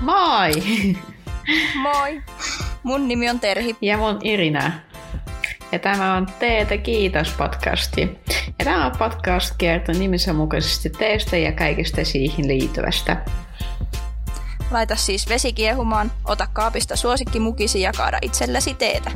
Moi! 0.00 0.52
Moi! 1.74 2.22
Mun 2.82 3.08
nimi 3.08 3.30
on 3.30 3.40
Terhi. 3.40 3.76
Ja 3.80 3.96
mun 3.96 4.18
Irina. 4.24 4.72
Ja 5.72 5.78
tämä 5.78 6.14
on 6.14 6.26
Teetä 6.38 6.76
kiitos 6.76 7.32
podcasti. 7.32 8.00
Ja 8.58 8.64
tämä 8.64 8.90
podcast 8.98 9.54
kertoo 9.58 9.94
nimensä 9.98 10.32
mukaisesti 10.32 10.90
teestä 10.90 11.36
ja 11.36 11.52
kaikesta 11.52 12.04
siihen 12.04 12.48
liittyvästä. 12.48 13.24
Laita 14.70 14.96
siis 14.96 15.28
vesi 15.28 15.52
kiehumaan, 15.52 16.12
ota 16.24 16.46
kaapista 16.52 16.96
suosikkimukisi 16.96 17.80
ja 17.80 17.92
kaada 17.96 18.18
itsellesi 18.22 18.74
teetä. 18.74 19.10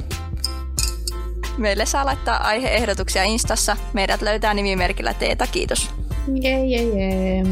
Meille 1.59 1.87
saa 1.87 2.07
laittaa 2.07 2.37
aiheehdotuksia 2.37 3.25
Instassa. 3.25 3.77
Meidät 3.93 4.23
löytää 4.23 4.55
nimimerkillä 4.55 5.14
Teetä 5.14 5.46
kiitos. 5.46 5.91
Jee, 6.43 6.64
jee, 6.64 6.82
jee. 6.82 7.43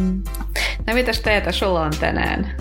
No 0.87 0.95
mitäs 0.95 1.21
teetä 1.21 1.53
sulla 1.53 1.81
on 1.81 1.93
tänään? 2.01 2.57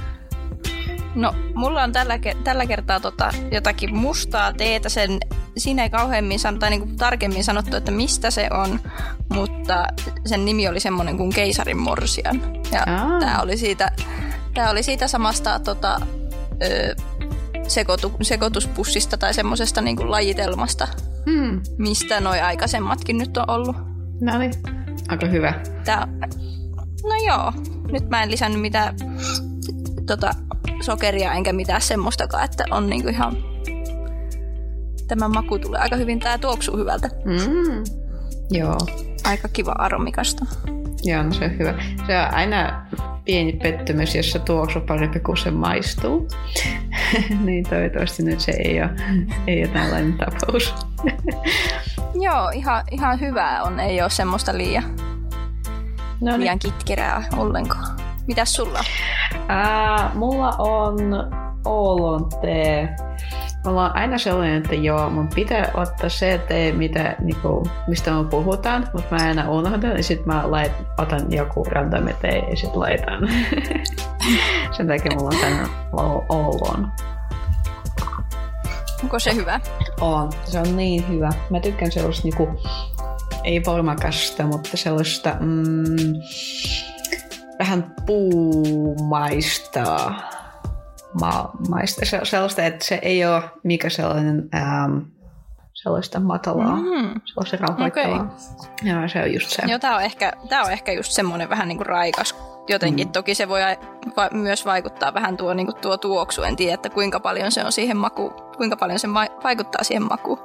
No, 1.16 1.34
mulla 1.56 1.84
on 1.84 1.92
tällä, 1.92 2.20
tällä 2.44 2.66
kertaa 2.66 3.00
tota, 3.00 3.32
jotakin 3.52 3.96
mustaa 3.96 4.54
teetä. 4.54 4.90
Sen, 4.90 5.20
siinä 5.58 5.84
ei 5.84 5.90
kauheammin 5.90 6.40
sanota, 6.40 6.60
tai 6.60 6.70
niin 6.70 6.98
tarkemmin 6.98 7.44
sanottu, 7.44 7.76
että 7.76 7.92
mistä 7.92 8.32
se 8.32 8.50
on, 8.52 8.80
mutta 9.34 9.88
sen 10.26 10.46
nimi 10.46 10.68
oli 10.68 10.80
semmoinen 10.80 11.18
kuin 11.18 11.34
keisarin 11.34 11.78
morsian. 11.78 12.42
Ja 12.72 12.86
tämä 13.20 13.40
oli 13.42 13.58
siitä, 13.58 13.92
tää 14.54 14.70
oli 14.70 14.84
siitä 14.84 15.08
samasta 15.08 15.60
tota, 15.60 16.02
ö, 16.64 16.96
sekoitu, 17.68 18.12
sekoituspussista 18.22 19.18
tai 19.18 19.34
semmoisesta 19.34 19.82
niin 19.82 20.12
lajitelmasta, 20.12 20.88
hmm. 21.26 21.62
mistä 21.78 22.20
noi 22.20 22.40
aikaisemmatkin 22.40 23.18
nyt 23.18 23.38
on 23.38 23.50
ollut. 23.50 23.76
No 24.22 24.38
niin, 24.38 24.54
aika 25.08 25.28
hyvä. 25.28 25.54
Tää, 25.86 26.08
no 27.04 27.16
joo, 27.28 27.54
nyt 27.92 28.10
mä 28.10 28.24
en 28.24 28.32
lisännyt 28.32 28.62
mitään 28.62 28.96
tota, 30.06 30.32
sokeria 30.84 31.34
enkä 31.34 31.54
mitään 31.54 31.82
semmoistakaan, 31.82 32.46
että 32.46 32.64
on 32.72 32.90
niinku 32.90 33.10
ihan... 33.10 33.38
Tämä 35.08 35.28
maku 35.28 35.60
tulee 35.60 35.82
aika 35.82 35.96
hyvin, 35.96 36.20
tämä 36.20 36.38
tuoksuu 36.38 36.78
hyvältä. 36.78 37.10
Mm. 37.26 37.84
Joo. 38.50 38.78
Aika 39.24 39.48
kiva 39.48 39.72
aromikasta. 39.72 40.46
Joo, 41.04 41.24
no 41.24 41.34
se 41.34 41.46
on 41.46 41.58
hyvä. 41.58 41.74
Se 42.08 42.18
on 42.18 42.34
aina 42.34 42.86
pieni 43.26 43.54
pettymys, 43.54 44.16
jos 44.16 44.32
se 44.32 44.40
tuoksuu 44.40 44.82
parempi 44.82 45.20
kuin 45.20 45.38
se 45.38 45.52
maistuu. 45.52 46.28
niin 47.46 47.70
toivottavasti 47.70 48.24
nyt 48.24 48.40
se 48.40 48.52
ei 48.52 48.82
ole, 48.82 48.90
ei 49.48 49.64
ole 49.64 49.74
tällainen 49.74 50.18
tapaus. 50.18 50.76
Joo, 52.26 52.50
ihan, 52.50 52.84
ihan 52.92 53.20
hyvää 53.20 53.64
on. 53.64 53.80
Ei 53.80 54.02
ole 54.02 54.10
semmoista 54.10 54.58
liian, 54.58 54.84
no 56.22 56.32
niin. 56.32 56.40
liian 56.40 56.60
kitkerää 56.60 57.24
ollenkaan. 57.38 58.01
Mitäs 58.32 58.54
sulla? 58.54 58.80
Ää, 59.48 60.12
mulla 60.14 60.50
on 60.58 60.96
Oulun 61.66 62.30
tee. 62.42 62.96
Mulla 63.66 63.86
on 63.86 63.96
aina 63.96 64.18
sellainen, 64.18 64.58
että 64.64 64.76
joo, 64.76 65.10
mun 65.10 65.28
pitää 65.36 65.72
ottaa 65.74 66.10
se 66.10 66.42
tee, 66.48 66.72
mitä, 66.72 67.16
niinku, 67.20 67.70
mistä 67.88 68.12
me 68.12 68.24
puhutaan, 68.30 68.88
mutta 68.94 69.16
mä 69.16 69.28
aina 69.28 69.50
unohdan, 69.50 69.98
ja 69.98 70.04
sitten 70.04 70.28
mä 70.28 70.52
lait, 70.52 70.72
otan 70.98 71.32
joku 71.34 71.64
random 71.64 72.08
tee 72.22 72.40
ja 72.50 72.56
sitten 72.56 72.80
laitan. 72.80 73.30
Sen 74.78 74.88
takia 74.88 75.12
mulla 75.16 75.30
on 75.36 75.42
tänne 75.42 75.70
Oulun. 76.30 76.88
Onko 79.04 79.20
se 79.20 79.36
hyvä? 79.36 79.60
On, 80.02 80.32
se 80.44 80.60
on 80.60 80.78
niin 80.78 81.08
hyvä. 81.10 81.30
Mä 81.50 81.60
tykkään 81.60 81.92
sellaista 81.92 82.24
niinku, 82.24 82.50
ei 83.44 83.62
voimakasta, 83.66 84.44
mutta 84.44 84.78
sellaista 84.78 85.36
mm, 85.40 86.22
vähän 87.62 87.96
puumaista 88.06 90.14
ma- 91.22 91.52
maista. 91.70 92.06
Se, 92.06 92.20
sellaista, 92.24 92.64
että 92.64 92.86
se 92.86 93.00
ei 93.02 93.26
ole 93.26 93.44
mikä 93.64 93.90
sellainen 93.90 94.50
ähm, 94.56 94.98
sellaista 95.74 96.20
matalaa, 96.20 96.76
mm. 96.76 97.22
sellaista 97.26 97.58
rauhoittavaa. 97.60 98.16
Okay. 98.16 98.28
Joo, 98.84 99.08
se 99.08 99.22
on 99.22 99.34
just 99.34 99.50
se. 99.50 99.62
Joo, 99.68 99.80
tää 99.80 99.96
on 99.96 100.02
ehkä, 100.02 100.34
tää 100.50 100.64
on 100.64 100.72
ehkä 100.72 100.92
just 100.92 101.12
semmoinen 101.12 101.50
vähän 101.50 101.68
niin 101.68 101.78
kuin 101.78 101.88
raikas 101.88 102.36
jotenkin. 102.68 103.08
Mm. 103.08 103.12
Toki 103.12 103.36
se 103.36 103.50
voi 103.50 103.60
va- 104.18 104.30
myös 104.32 104.66
vaikuttaa 104.66 105.14
vähän 105.14 105.38
tuo, 105.38 105.54
niin 105.54 105.68
kuin 105.68 105.78
tuo 105.82 105.98
tuoksu. 105.98 106.44
En 106.44 106.56
tiedä, 106.56 106.74
että 106.74 106.90
kuinka 106.90 107.20
paljon 107.20 107.52
se 107.52 107.66
on 107.66 107.72
siihen 107.72 107.98
maku, 107.98 108.30
kuinka 108.58 108.78
paljon 108.78 109.00
se 109.00 109.08
ma- 109.08 109.44
vaikuttaa 109.44 109.84
siihen 109.84 110.04
makuun. 110.04 110.40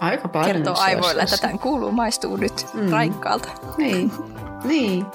Aika 0.00 0.28
paljon. 0.28 0.52
Kertoo 0.52 0.74
aivoille, 0.78 1.22
että 1.22 1.36
tämän 1.36 1.58
kuuluu 1.58 1.92
maistuu 1.92 2.36
nyt 2.36 2.66
mm. 2.74 2.90
raikkaalta. 2.90 3.48
Niin, 3.78 4.12
niin. 4.64 5.06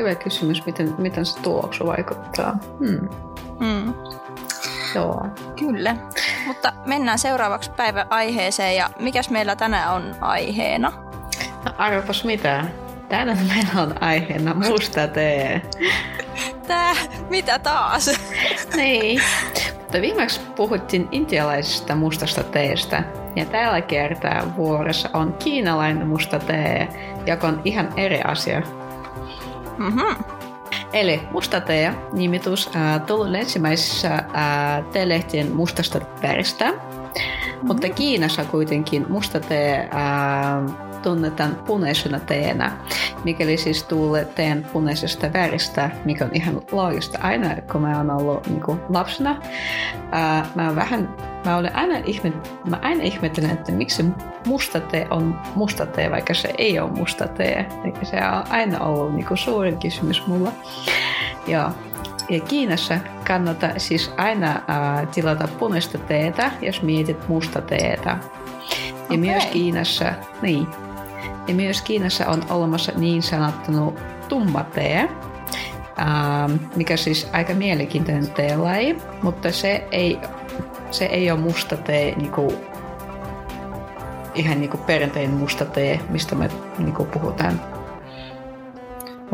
Hyvä 0.00 0.14
kysymys, 0.14 0.66
miten, 0.66 0.94
miten 0.98 1.26
se 1.26 1.40
tuoksu 1.40 1.86
vaikuttaa. 1.86 2.58
Hmm. 2.78 3.08
Hmm. 3.58 3.94
Joo. 4.94 5.26
Kyllä. 5.58 5.96
Mutta 6.46 6.72
mennään 6.86 7.18
seuraavaksi 7.18 7.70
päivän 7.70 8.06
aiheeseen 8.10 8.76
ja 8.76 8.90
mikäs 8.98 9.30
meillä 9.30 9.56
tänään 9.56 9.94
on 9.94 10.14
aiheena? 10.20 10.92
No, 11.64 11.72
arvopas 11.78 12.24
mitä? 12.24 12.64
Tänään 13.08 13.46
meillä 13.54 13.82
on 13.82 14.02
aiheena 14.02 14.54
musta 14.54 15.08
tee. 15.08 15.62
Tää, 16.66 16.94
mitä 17.30 17.58
taas? 17.58 18.10
niin. 18.76 19.22
Mutta 19.78 20.00
viimeksi 20.00 20.40
puhuttiin 20.56 21.08
intialaisesta 21.12 21.94
mustasta 21.94 22.42
teestä. 22.42 23.02
Ja 23.36 23.44
tällä 23.44 23.80
kertaa 23.80 24.56
vuorossa 24.56 25.10
on 25.12 25.32
kiinalainen 25.32 26.06
musta 26.06 26.38
tee, 26.38 26.88
joka 27.26 27.48
on 27.48 27.60
ihan 27.64 27.88
eri 27.96 28.20
asia 28.22 28.62
Mm-hmm. 29.80 30.24
Eli 30.92 31.20
musta 31.30 31.60
tee 31.60 31.94
nimitys 32.12 32.70
äh, 32.76 33.00
tullut 33.00 33.34
ensimmäisessä 33.34 34.14
äh, 34.14 34.24
teelehtien 34.92 35.56
mustasta 35.56 36.00
väristä, 36.22 36.70
mm-hmm. 36.70 37.66
mutta 37.66 37.88
Kiinassa 37.88 38.44
kuitenkin 38.44 39.06
musta 39.08 39.40
tee 39.40 39.78
äh, 39.78 40.89
tunnetaan 41.02 41.54
punaisena 41.66 42.20
teenä, 42.20 42.72
mikäli 43.24 43.56
siis 43.56 43.82
tulee 43.82 44.24
teen 44.24 44.66
punaisesta 44.72 45.32
väristä, 45.32 45.90
mikä 46.04 46.24
on 46.24 46.30
ihan 46.34 46.62
loogista. 46.72 47.18
Aina 47.22 47.56
kun 47.72 47.80
mä 47.80 47.96
oon 47.96 48.10
ollut 48.10 48.46
niin 48.46 48.62
kuin 48.62 48.80
lapsena, 48.88 49.42
ää, 50.12 50.46
mä 50.54 50.76
vähän 50.76 51.08
Mä 51.44 51.56
olen 51.56 51.76
aina, 51.76 51.98
ihmet, 52.04 52.52
mä 52.70 52.78
aina 52.82 53.02
ihmettelen, 53.02 53.50
että 53.50 53.72
miksi 53.72 54.04
musta 54.46 54.80
tee 54.80 55.06
on 55.10 55.40
musta 55.54 55.86
tee, 55.86 56.10
vaikka 56.10 56.34
se 56.34 56.50
ei 56.58 56.80
ole 56.80 56.90
musta 56.90 57.28
tee. 57.28 57.68
Se 58.02 58.16
on 58.16 58.52
aina 58.52 58.80
ollut 58.80 59.14
niin 59.14 59.26
kuin 59.26 59.38
suurin 59.38 59.78
kysymys 59.78 60.26
mulla. 60.26 60.52
Ja, 61.46 61.72
ja 62.28 62.40
Kiinassa 62.40 62.98
kannattaa 63.26 63.70
siis 63.76 64.12
aina 64.16 64.48
äh, 64.48 65.08
tilata 65.08 65.48
punaista 65.58 65.98
teetä, 65.98 66.50
jos 66.60 66.82
mietit 66.82 67.28
musta 67.28 67.60
teetä. 67.60 68.10
Ja 68.10 69.04
okay. 69.04 69.16
myös 69.16 69.46
Kiinassa, 69.46 70.12
niin, 70.42 70.66
ja 71.48 71.54
myös 71.54 71.82
Kiinassa 71.82 72.26
on 72.26 72.42
olemassa 72.50 72.92
niin 72.96 73.22
sanottu 73.22 73.98
tumma 74.28 74.64
tee, 74.64 75.08
ähm, 76.00 76.52
mikä 76.76 76.96
siis 76.96 77.28
aika 77.32 77.54
mielenkiintoinen 77.54 78.30
teelaji, 78.30 78.96
mutta 79.22 79.52
se 79.52 79.88
ei, 79.90 80.18
se 80.90 81.04
ei 81.04 81.30
ole 81.30 81.40
musta 81.40 81.76
tee 81.76 82.14
niinku, 82.16 82.54
ihan 84.34 84.60
niinku 84.60 84.76
perinteinen 84.76 85.36
musta 85.36 85.64
tee, 85.64 86.00
mistä 86.08 86.34
me 86.34 86.50
niinku 86.78 87.04
puhutaan. 87.04 87.60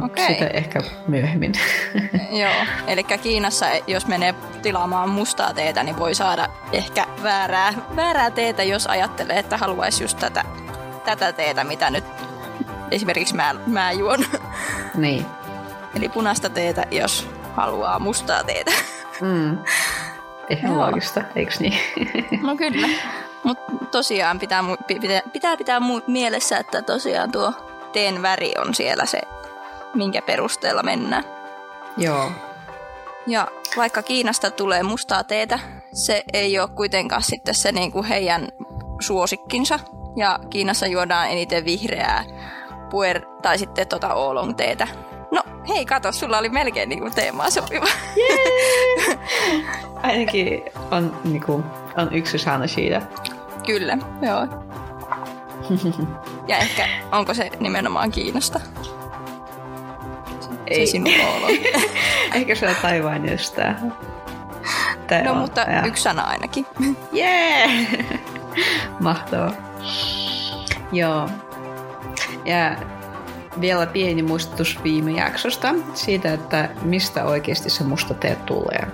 Okay. 0.05 0.27
Sitä 0.27 0.47
ehkä 0.47 0.81
myöhemmin. 1.09 1.53
Joo, 2.43 2.66
eli 2.87 3.05
Kiinassa, 3.05 3.66
jos 3.87 4.06
menee 4.06 4.34
tilaamaan 4.62 5.09
mustaa 5.09 5.55
teetä, 5.55 5.83
niin 5.83 5.99
voi 5.99 6.15
saada 6.15 6.49
ehkä 6.72 7.06
väärää, 7.22 7.75
väärää 7.97 8.31
teetä, 8.31 8.62
jos 8.62 8.87
ajattelee, 8.87 9.39
että 9.39 9.56
haluaisi 9.56 10.05
just 10.05 10.19
tätä 10.19 10.45
tätä 11.06 11.33
teetä, 11.33 11.65
mitä 11.65 11.91
nyt 11.91 12.05
esimerkiksi 12.91 13.34
mä, 13.34 13.55
mä 13.67 13.93
juon. 13.93 14.25
Niin. 14.94 15.27
Eli 15.97 16.09
punaista 16.09 16.51
teetä, 16.51 16.86
jos 16.91 17.28
haluaa 17.54 17.98
mustaa 17.98 18.45
teetä. 18.45 18.72
Mm. 19.21 19.59
Ihan 20.51 20.78
loogista, 20.78 21.22
eikö 21.36 21.53
niin? 21.59 21.78
no 22.42 22.57
kyllä. 22.57 22.89
Mutta 23.45 23.72
tosiaan 23.91 24.39
pitää, 24.39 24.65
pitää, 24.86 25.22
pitää 25.33 25.57
pitää 25.57 25.81
mielessä, 26.07 26.59
että 26.59 26.83
tosiaan 26.83 27.33
tuo 27.33 27.53
teen 27.92 28.22
väri 28.22 28.53
on 28.59 28.75
siellä 28.75 29.07
se, 29.07 29.21
minkä 29.95 30.22
perusteella 30.22 30.83
mennään. 30.83 31.25
Joo. 31.97 32.31
Ja 33.27 33.48
vaikka 33.77 34.03
Kiinasta 34.03 34.51
tulee 34.51 34.83
mustaa 34.83 35.25
teetä, 35.25 35.59
se 35.92 36.25
ei 36.33 36.59
ole 36.59 36.69
kuitenkaan 36.69 37.22
sitten 37.22 37.54
se 37.54 37.72
niinku 37.72 38.03
heidän 38.09 38.48
suosikkinsa, 39.01 39.78
ja 40.16 40.39
Kiinassa 40.51 40.86
juodaan 40.86 41.28
eniten 41.28 41.65
vihreää 41.65 42.24
puer 42.91 43.21
tai 43.42 43.59
sitten 43.59 43.89
tota 43.89 44.15
oolong 44.15 44.57
teetä. 44.57 44.89
No 45.30 45.42
hei, 45.68 45.86
kato, 45.86 46.13
sulla 46.13 46.39
oli 46.39 46.48
melkein 46.48 46.89
niinku 46.89 47.10
teemaa 47.15 47.51
sopiva. 47.51 47.86
Yeah. 48.16 49.18
Ainakin 50.03 50.63
on, 50.91 51.16
niinku, 51.24 51.65
on 51.97 52.15
yksi 52.15 52.39
sana 52.39 52.66
siitä. 52.66 53.03
Kyllä, 53.66 53.98
joo. 54.22 54.47
ja 56.48 56.59
ehkä 56.59 56.89
onko 57.12 57.34
se 57.34 57.51
nimenomaan 57.60 58.10
Kiinasta? 58.10 58.60
Ei. 60.66 60.86
se 60.86 60.91
sinun 60.91 61.15
olo. 61.36 61.48
Ehkä 62.34 62.54
se 62.54 62.69
on 62.69 62.74
taivaan 62.83 63.28
jostain. 63.28 63.77
no 65.24 65.33
on, 65.33 65.39
mutta 65.39 65.60
ja. 65.60 65.83
yksi 65.86 66.03
sana 66.03 66.22
ainakin. 66.22 66.66
Jee! 67.12 67.65
Yeah! 67.65 68.21
Mahtavaa. 69.01 69.66
Joo. 70.92 71.28
Ja 72.44 72.77
vielä 73.60 73.86
pieni 73.86 74.22
muistutus 74.22 74.78
viime 74.84 75.10
jaksosta 75.10 75.74
siitä, 75.94 76.33
että 76.33 76.68
mistä 76.83 77.24
oikeasti 77.24 77.71
se 77.71 77.84
musta 77.84 78.15
tee 78.15 78.36
tulee. 78.47 78.86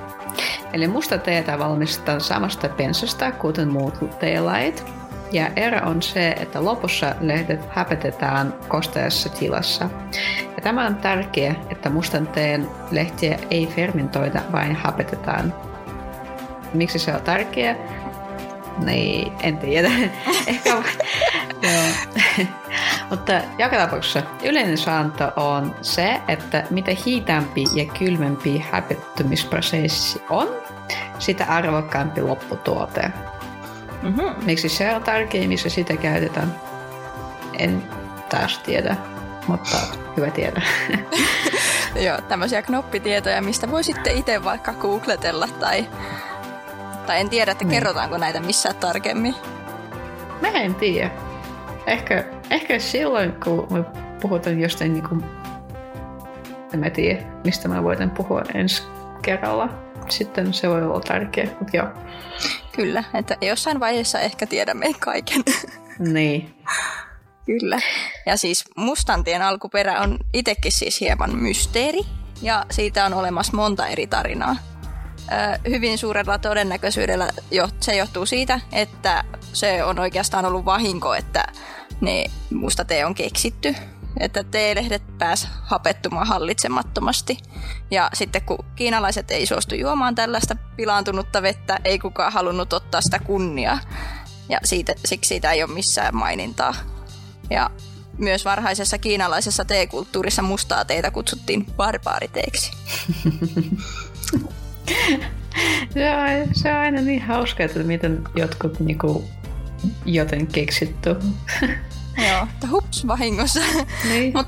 Eli 0.72 0.88
musta 0.88 1.18
teetä 1.18 1.58
valmistetaan 1.58 2.20
samasta 2.20 2.68
pensasta, 2.68 3.32
kuten 3.32 3.68
muut 3.68 4.18
teelait. 4.18 4.84
Ja 5.32 5.48
ero 5.56 5.88
on 5.88 6.02
se, 6.02 6.30
että 6.30 6.64
lopussa 6.64 7.14
lehdet 7.20 7.60
häpetetään 7.70 8.54
kosteassa 8.68 9.28
tilassa. 9.28 9.88
Ja 10.56 10.62
tämä 10.62 10.86
on 10.86 10.96
tärkeää, 10.96 11.54
että 11.70 11.90
mustan 11.90 12.26
teen 12.26 12.68
lehtiä 12.90 13.38
ei 13.50 13.66
fermentoida, 13.66 14.42
vain 14.52 14.76
hapetetaan. 14.76 15.54
Miksi 16.74 16.98
se 16.98 17.14
on 17.14 17.22
tärkeää? 17.22 17.76
Niin, 18.78 19.32
en 19.42 19.58
tiedä. 19.58 19.90
Ehkä. 20.46 20.82
Mutta 23.10 23.32
joka 23.58 23.76
tapauksessa 23.76 24.22
yleinen 24.42 24.78
saanto 24.78 25.32
on 25.36 25.74
se, 25.82 26.20
että 26.28 26.64
mitä 26.70 26.92
hiitampi 27.06 27.64
ja 27.74 27.84
kylmempi 27.98 28.64
häpettymisprosessi 28.70 30.22
on, 30.30 30.48
sitä 31.18 31.44
arvokkaampi 31.44 32.22
lopputuote. 32.22 33.10
Mm-hmm. 34.02 34.44
Miksi 34.44 34.68
se 34.68 34.94
on 34.94 35.02
tärkeä, 35.02 35.48
missä 35.48 35.68
sitä 35.68 35.96
käytetään? 35.96 36.54
En 37.58 37.82
taas 38.28 38.58
tiedä, 38.58 38.96
mutta 39.48 39.76
hyvä 40.16 40.30
tiedä. 40.30 40.62
Joo, 42.06 42.18
tämmöisiä 42.28 42.62
knoppitietoja, 42.62 43.42
mistä 43.42 43.70
voisitte 43.70 44.12
itse 44.12 44.44
vaikka 44.44 44.72
googletella 44.72 45.48
tai, 45.60 45.88
tai 47.06 47.20
en 47.20 47.30
tiedä, 47.30 47.52
että 47.52 47.64
niin. 47.64 47.70
kerrotaanko 47.70 48.18
näitä 48.18 48.40
missään 48.40 48.76
tarkemmin. 48.76 49.34
Mä 50.40 50.48
en 50.48 50.74
tiedä. 50.74 51.10
Ehkä, 51.86 52.24
ehkä 52.50 52.78
silloin, 52.78 53.32
kun 53.44 53.66
me 53.70 53.84
puhutaan 54.20 54.60
jostain, 54.60 54.92
niin 54.92 55.08
kuin, 55.08 55.24
en 56.74 56.80
mä 56.80 56.90
tiedä, 56.90 57.22
mistä 57.44 57.68
mä 57.68 57.82
voin 57.82 58.10
puhua 58.10 58.42
ensi 58.54 58.82
kerralla. 59.22 59.68
Sitten 60.08 60.54
se 60.54 60.68
voi 60.68 60.82
olla 60.82 61.00
tärkeä, 61.00 61.44
mutta 61.44 61.76
joo. 61.76 61.86
Kyllä, 62.72 63.04
että 63.14 63.36
jossain 63.40 63.80
vaiheessa 63.80 64.20
ehkä 64.20 64.46
tiedämme 64.46 64.94
kaiken. 65.00 65.42
Niin. 65.98 66.54
Kyllä. 67.46 67.78
Ja 68.26 68.36
siis 68.36 68.64
Mustantien 68.76 69.42
alkuperä 69.42 70.00
on 70.00 70.18
itsekin 70.32 70.72
siis 70.72 71.00
hieman 71.00 71.36
mysteeri, 71.36 72.00
ja 72.42 72.66
siitä 72.70 73.06
on 73.06 73.14
olemassa 73.14 73.56
monta 73.56 73.86
eri 73.86 74.06
tarinaa. 74.06 74.56
Hyvin 75.68 75.98
suurella 75.98 76.38
todennäköisyydellä 76.38 77.28
se 77.80 77.96
johtuu 77.96 78.26
siitä, 78.26 78.60
että 78.72 79.24
se 79.52 79.84
on 79.84 79.98
oikeastaan 79.98 80.44
ollut 80.44 80.64
vahinko, 80.64 81.14
että 81.14 81.44
ne 82.00 82.24
musta 82.50 82.84
tee 82.84 83.06
on 83.06 83.14
keksitty. 83.14 83.74
Että 84.20 84.44
teelehdet 84.44 85.02
pääs 85.18 85.48
hapettumaan 85.62 86.26
hallitsemattomasti. 86.26 87.38
Ja 87.90 88.10
sitten 88.14 88.42
kun 88.42 88.64
kiinalaiset 88.76 89.30
ei 89.30 89.46
suostu 89.46 89.74
juomaan 89.74 90.14
tällaista 90.14 90.56
pilaantunutta 90.76 91.42
vettä, 91.42 91.78
ei 91.84 91.98
kukaan 91.98 92.32
halunnut 92.32 92.72
ottaa 92.72 93.00
sitä 93.00 93.18
kunniaa. 93.18 93.78
Ja 94.48 94.58
siitä, 94.64 94.92
siksi 95.04 95.28
siitä 95.28 95.52
ei 95.52 95.62
ole 95.62 95.72
missään 95.72 96.16
mainintaa. 96.16 96.74
Ja 97.50 97.70
myös 98.18 98.44
varhaisessa 98.44 98.98
kiinalaisessa 98.98 99.64
teekulttuurissa 99.64 100.42
mustaa 100.42 100.84
teitä 100.84 101.10
kutsuttiin 101.10 101.66
barbaariteeksi. 101.76 102.72
se, 105.94 106.10
on, 106.10 106.48
se 106.52 106.72
on 106.72 106.78
aina 106.78 107.00
niin 107.00 107.22
hauska, 107.22 107.64
että 107.64 107.78
miten 107.78 108.24
jotkut 108.34 108.80
niinku, 108.80 109.24
joten 110.04 110.46
keksitty. 110.46 111.10
joo, 112.28 112.42
että 112.42 112.68
hups 112.70 113.06
vahingossa. 113.06 113.60
Niin. 114.08 114.32
Mut, 114.36 114.46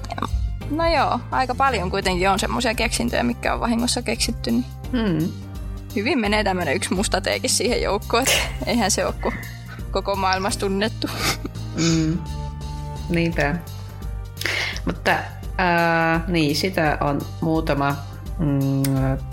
no 0.70 0.94
joo, 0.94 1.20
aika 1.30 1.54
paljon 1.54 1.90
kuitenkin 1.90 2.30
on 2.30 2.38
semmoisia 2.38 2.74
keksintöjä, 2.74 3.22
mikä 3.22 3.54
on 3.54 3.60
vahingossa 3.60 4.02
keksitty. 4.02 4.50
Niin 4.50 4.64
hmm. 4.92 5.32
Hyvin 5.96 6.18
menee 6.18 6.44
tämmöinen 6.44 6.76
yksi 6.76 6.94
musta 6.94 7.20
teekin 7.20 7.50
siihen 7.50 7.82
joukkoon, 7.82 8.22
että 8.22 8.38
eihän 8.66 8.90
se 8.90 9.06
ole 9.06 9.14
koko 9.90 10.16
maailmassa 10.16 10.60
tunnettu. 10.60 11.10
Mm. 11.76 12.18
Niinpä. 13.08 13.56
Mutta 14.86 15.10
äh, 15.10 16.22
niin, 16.28 16.56
sitä 16.56 16.98
on 17.00 17.20
muutama 17.40 17.96
mm, 18.38 18.82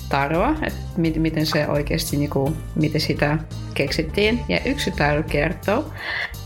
tarua, 0.09 0.49
että 0.49 1.19
miten 1.19 1.45
se 1.45 1.67
oikeasti, 1.67 2.17
niin 2.17 2.29
kuin, 2.29 2.57
miten 2.75 3.01
sitä 3.01 3.37
keksittiin. 3.73 4.39
Ja 4.49 4.59
yksi 4.65 4.91
taru 4.91 5.23
kertoo, 5.23 5.93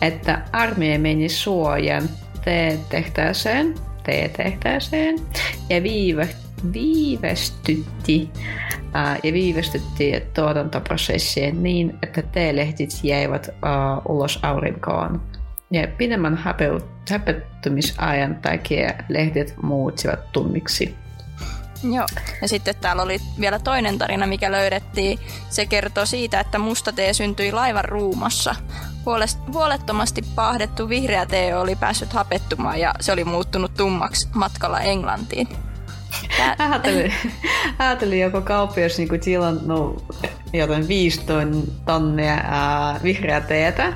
että 0.01 0.41
armeija 0.51 0.99
meni 0.99 1.29
suojan 1.29 2.09
teetehtäiseen, 2.45 3.75
teetehtäiseen 4.03 5.15
ja 5.69 5.83
viive, 5.83 6.29
viivästytti 6.73 8.29
ää, 8.93 9.17
ja 9.23 9.33
viivästytti 9.33 10.23
tuotantoprosessien 10.33 11.63
niin, 11.63 11.97
että 12.03 12.21
teelehtit 12.21 12.89
jäivät 13.03 13.49
ää, 13.61 14.01
ulos 14.09 14.39
aurinkoon. 14.41 15.21
Ja 15.71 15.87
pidemmän 15.97 16.39
häpettymisajan 17.09 18.35
takia 18.35 18.93
lehdet 19.09 19.55
muuttivat 19.61 20.31
tummiksi. 20.31 20.95
Joo. 21.93 22.07
Ja 22.41 22.47
sitten 22.47 22.75
täällä 22.75 23.01
oli 23.03 23.19
vielä 23.39 23.59
toinen 23.59 23.97
tarina, 23.97 24.27
mikä 24.27 24.51
löydettiin. 24.51 25.19
Se 25.49 25.65
kertoo 25.65 26.05
siitä, 26.05 26.39
että 26.39 26.59
musta 26.59 26.91
tee 26.91 27.13
syntyi 27.13 27.51
laivan 27.51 27.85
ruumassa. 27.85 28.55
Huolettomasti 29.53 30.21
pahdettu 30.35 30.89
vihreä 30.89 31.25
tee 31.25 31.57
oli 31.57 31.75
päässyt 31.75 32.13
hapettumaan 32.13 32.79
ja 32.79 32.93
se 32.99 33.11
oli 33.11 33.23
muuttunut 33.23 33.73
tummaksi 33.73 34.27
matkalla 34.33 34.79
Englantiin. 34.79 35.47
Tää... 36.37 36.55
Ajattelin, 36.59 37.13
ajattelin 37.79 38.19
joku 38.25 38.41
kauppias 38.41 38.97
niin 38.97 39.19
tilannut 39.23 40.15
jotain 40.53 40.87
15 40.87 41.71
tonnia 41.85 42.33
ää, 42.33 42.99
vihreää 43.03 43.41
teetä 43.41 43.93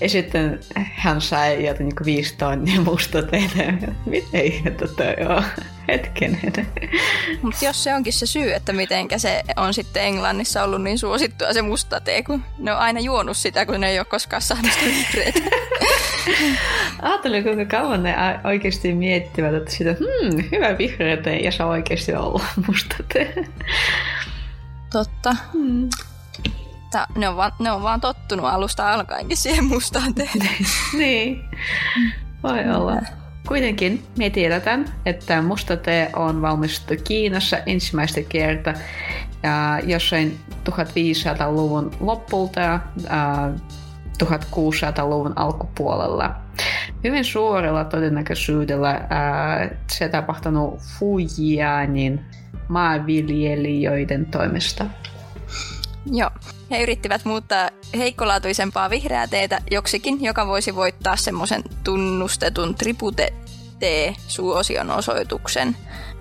ja 0.00 0.08
sitten 0.08 0.60
hän 0.74 1.20
sai 1.20 1.66
jotain 1.66 1.88
niin 1.88 2.06
5 2.06 2.34
tonnia 2.36 2.80
musta 2.80 3.22
teetä. 3.22 3.72
Miten 4.06 4.44
ihmettä 4.44 4.86
toi 4.88 5.26
on? 5.36 5.44
Hetkenen. 5.92 6.68
Mutta 7.42 7.64
jos 7.64 7.84
se 7.84 7.94
onkin 7.94 8.12
se 8.12 8.26
syy, 8.26 8.52
että 8.52 8.72
miten 8.72 9.08
se 9.16 9.42
on 9.56 9.74
sitten 9.74 10.02
Englannissa 10.02 10.64
ollut 10.64 10.82
niin 10.82 10.98
suosittua 10.98 11.52
se 11.52 11.62
musta 11.62 12.00
tee, 12.00 12.22
kun 12.22 12.44
ne 12.58 12.72
on 12.72 12.78
aina 12.78 13.00
juonut 13.00 13.36
sitä, 13.36 13.66
kun 13.66 13.80
ne 13.80 13.90
ei 13.90 13.98
ole 13.98 14.04
koskaan 14.04 14.42
saanut 14.42 14.72
sitä 14.72 14.86
vihreätä. 14.86 15.40
Ajattelin, 17.02 17.42
kuinka 17.42 17.64
kauan 17.64 18.02
ne 18.02 18.14
oikeasti 18.44 18.94
miettivät, 18.94 19.54
että 19.54 19.70
sitä, 19.70 19.90
hmm, 19.98 20.44
hyvä 20.52 20.78
vihreä 20.78 21.16
tee, 21.16 21.38
ja 21.38 21.52
se 21.52 21.64
oikeasti 21.64 22.14
olla 22.14 22.44
musta 22.66 22.96
tee. 23.12 23.44
Totta. 24.92 25.36
Hmm. 25.52 25.88
Tää, 26.90 27.06
ne, 27.16 27.28
on 27.28 27.36
vaan, 27.36 27.52
ne 27.58 27.72
on 27.72 27.82
vaan 27.82 28.00
tottunut 28.00 28.46
alusta 28.46 28.92
alkaenkin 28.92 29.36
siihen 29.36 29.64
mustaan 29.64 30.14
teille. 30.14 30.48
niin, 30.98 31.44
voi 32.42 32.60
olla. 32.76 32.96
Kuitenkin 33.48 34.02
me 34.18 34.30
tiedetään, 34.30 34.84
että 35.06 35.42
musta 35.42 35.76
tee 35.76 36.10
on 36.16 36.42
valmistettu 36.42 37.04
Kiinassa 37.04 37.58
ensimmäistä 37.66 38.20
kertaa 38.28 38.74
ja 39.42 39.80
jossain 39.84 40.38
1500-luvun 40.70 41.90
lopulta 42.00 42.80
1600-luvun 44.24 45.32
alkupuolella. 45.36 46.34
Hyvin 47.04 47.24
suurella 47.24 47.84
todennäköisyydellä 47.84 49.06
ää, 49.10 49.70
se 49.86 50.08
tapahtunut 50.08 50.80
Fujianin 50.98 52.20
maanviljelijöiden 52.68 54.26
toimesta. 54.26 54.84
Joo. 56.06 56.30
He 56.70 56.82
yrittivät 56.82 57.24
muuttaa 57.24 57.70
heikkolaatuisempaa 57.96 58.90
vihreää 58.90 59.26
teetä 59.26 59.60
joksikin, 59.70 60.24
joka 60.24 60.46
voisi 60.46 60.74
voittaa 60.74 61.16
semmoisen 61.16 61.64
tunnustetun 61.84 62.74
tribute 62.74 63.32
T-suosion 63.78 64.90
osoituksen. 64.90 65.76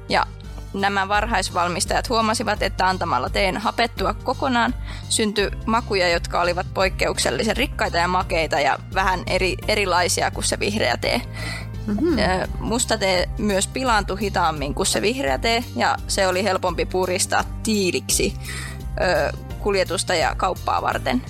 Ja 0.10 0.26
nämä 0.74 1.08
varhaisvalmistajat 1.08 2.10
huomasivat, 2.10 2.64
että 2.64 2.88
antamalla 2.88 3.30
teen 3.30 3.58
hapettua 3.58 4.14
kokonaan 4.14 4.74
syntyi 5.10 5.52
makuja, 5.66 6.10
jotka 6.10 6.42
olivat 6.42 6.68
poikkeuksellisen 6.74 7.58
rikkaita 7.58 7.98
ja 7.98 8.08
makeita 8.08 8.60
ja 8.60 8.80
vähän 8.94 9.24
eri, 9.28 9.58
erilaisia 9.68 10.32
kuin 10.32 10.44
se 10.44 10.60
vihreä 10.60 10.98
tee. 10.98 11.22
Mm-hmm. 11.88 12.18
Musta 12.60 12.98
tee 12.98 13.30
myös 13.38 13.68
pilaantui 13.68 14.20
hitaammin 14.22 14.74
kuin 14.74 14.88
se 14.88 15.02
vihreä 15.02 15.38
tee 15.38 15.64
ja 15.76 15.98
se 16.08 16.28
oli 16.28 16.44
helpompi 16.44 16.86
puristaa 16.86 17.44
tiiliksi 17.64 18.34
kuljetusta 19.64 20.16
ja 20.16 20.36
kauppaa 20.36 20.82
varten. 20.82 21.22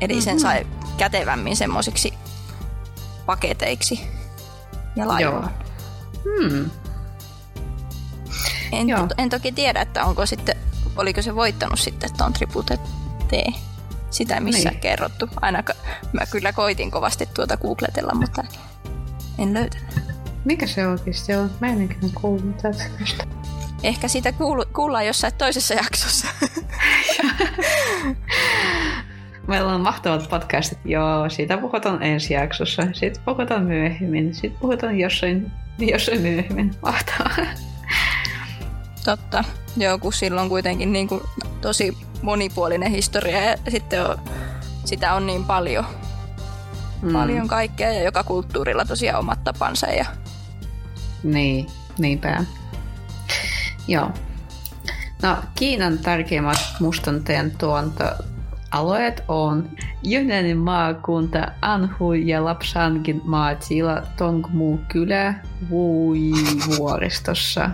Eli 0.00 0.12
mm-hmm. 0.12 0.24
sen 0.24 0.40
sai 0.40 0.66
kätevämmin 0.96 1.56
semmoisiksi 1.56 2.14
paketeiksi 3.26 4.00
ja 4.96 5.08
laivoon. 5.08 5.50
Hmm. 6.24 6.70
En, 8.72 8.86
en 9.18 9.28
toki 9.28 9.52
tiedä, 9.52 9.80
että 9.80 10.04
onko 10.04 10.26
sitten, 10.26 10.56
oliko 10.96 11.22
se 11.22 11.34
voittanut 11.34 11.78
sitten 11.78 12.10
tuon 12.16 12.32
Tribute 12.32 12.76
T. 13.28 13.54
Sitä 14.10 14.40
missä 14.40 14.70
niin. 14.70 14.80
kerrottu. 14.80 15.28
Ainakaan 15.40 15.78
mä 16.12 16.26
kyllä 16.26 16.52
koitin 16.52 16.90
kovasti 16.90 17.28
tuota 17.34 17.56
googletella, 17.56 18.14
mutta 18.14 18.44
en 19.38 19.54
löytänyt. 19.54 20.00
Mikä 20.44 20.66
se 20.66 20.86
oikeasti 20.86 21.34
on? 21.34 21.50
Mä 21.60 21.66
en 21.66 21.82
ikinä 21.82 22.12
kuullut 22.20 22.56
tästä. 22.56 22.84
Ehkä 23.82 24.08
siitä 24.08 24.32
kuulu, 24.32 24.64
kuullaan 24.72 25.06
jossain 25.06 25.34
toisessa 25.34 25.74
jaksossa. 25.74 26.26
Meillä 29.46 29.74
on 29.74 29.80
mahtavat 29.80 30.30
podcastit. 30.30 30.78
Joo, 30.84 31.30
siitä 31.30 31.58
puhutaan 31.58 32.02
ensi 32.02 32.34
jaksossa. 32.34 32.82
Sitten 32.92 33.22
puhutaan 33.24 33.64
myöhemmin. 33.64 34.34
Sitten 34.34 34.60
puhutaan 34.60 34.98
jossain, 34.98 35.52
jossain 35.78 36.20
myöhemmin. 36.20 36.74
Mahtavaa. 36.82 37.46
Totta. 39.04 39.44
Joo, 39.76 39.98
kun 39.98 40.12
silloin 40.12 40.48
kuitenkin 40.48 40.92
niin 40.92 41.08
kuin 41.08 41.20
tosi 41.60 41.96
monipuolinen 42.22 42.90
historia 42.90 43.40
ja 43.40 43.56
sitten 43.68 44.06
on, 44.06 44.18
sitä 44.84 45.14
on 45.14 45.26
niin 45.26 45.44
paljon. 45.44 45.84
Mm. 47.02 47.12
Paljon 47.12 47.48
kaikkea 47.48 47.92
ja 47.92 48.02
joka 48.02 48.24
kulttuurilla 48.24 48.84
tosiaan 48.84 49.20
omat 49.20 49.44
tapansa. 49.44 49.86
Ja... 49.86 50.06
Niin, 51.22 51.66
niinpä. 51.98 52.44
Joo. 53.88 54.10
No, 55.22 55.36
Kiinan 55.54 55.98
tärkeimmät 55.98 56.58
mustanteen 56.80 57.50
tuontoalueet 57.58 59.24
on 59.28 59.70
Yunnanin 60.12 60.58
maakunta, 60.58 61.46
Anhu 61.62 62.12
ja 62.12 62.44
Lapsangin 62.44 63.20
maatila, 63.24 64.02
Tongmu 64.16 64.78
kylä, 64.88 65.34
Wui 65.70 66.32
vuoristossa. 66.78 67.70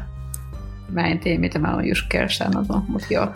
Mä 0.89 1.07
en 1.07 1.19
tiedä, 1.19 1.41
mitä 1.41 1.59
mä 1.59 1.75
oon 1.75 1.89
just 1.89 2.07
kerran 2.09 2.67
mutta 2.89 3.09
joo. 3.11 3.29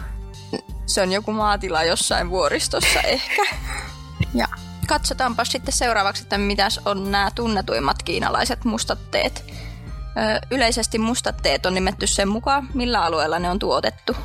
Se 0.86 1.02
on 1.02 1.12
joku 1.12 1.32
maatila 1.32 1.84
jossain 1.84 2.30
vuoristossa 2.30 3.00
ehkä. 3.00 3.42
Ja 4.34 4.48
katsotaanpa 4.86 5.44
sitten 5.44 5.74
seuraavaksi, 5.74 6.22
että 6.22 6.38
mitäs 6.38 6.80
on 6.84 7.10
nämä 7.10 7.30
tunnetuimmat 7.34 8.02
kiinalaiset 8.02 8.64
mustat 8.64 9.10
teet. 9.10 9.44
Yleisesti 10.50 10.98
mustat 10.98 11.36
teet 11.42 11.66
on 11.66 11.74
nimetty 11.74 12.06
sen 12.06 12.28
mukaan, 12.28 12.68
millä 12.74 13.02
alueella 13.02 13.38
ne 13.38 13.50
on 13.50 13.58
tuotettu. 13.58 14.16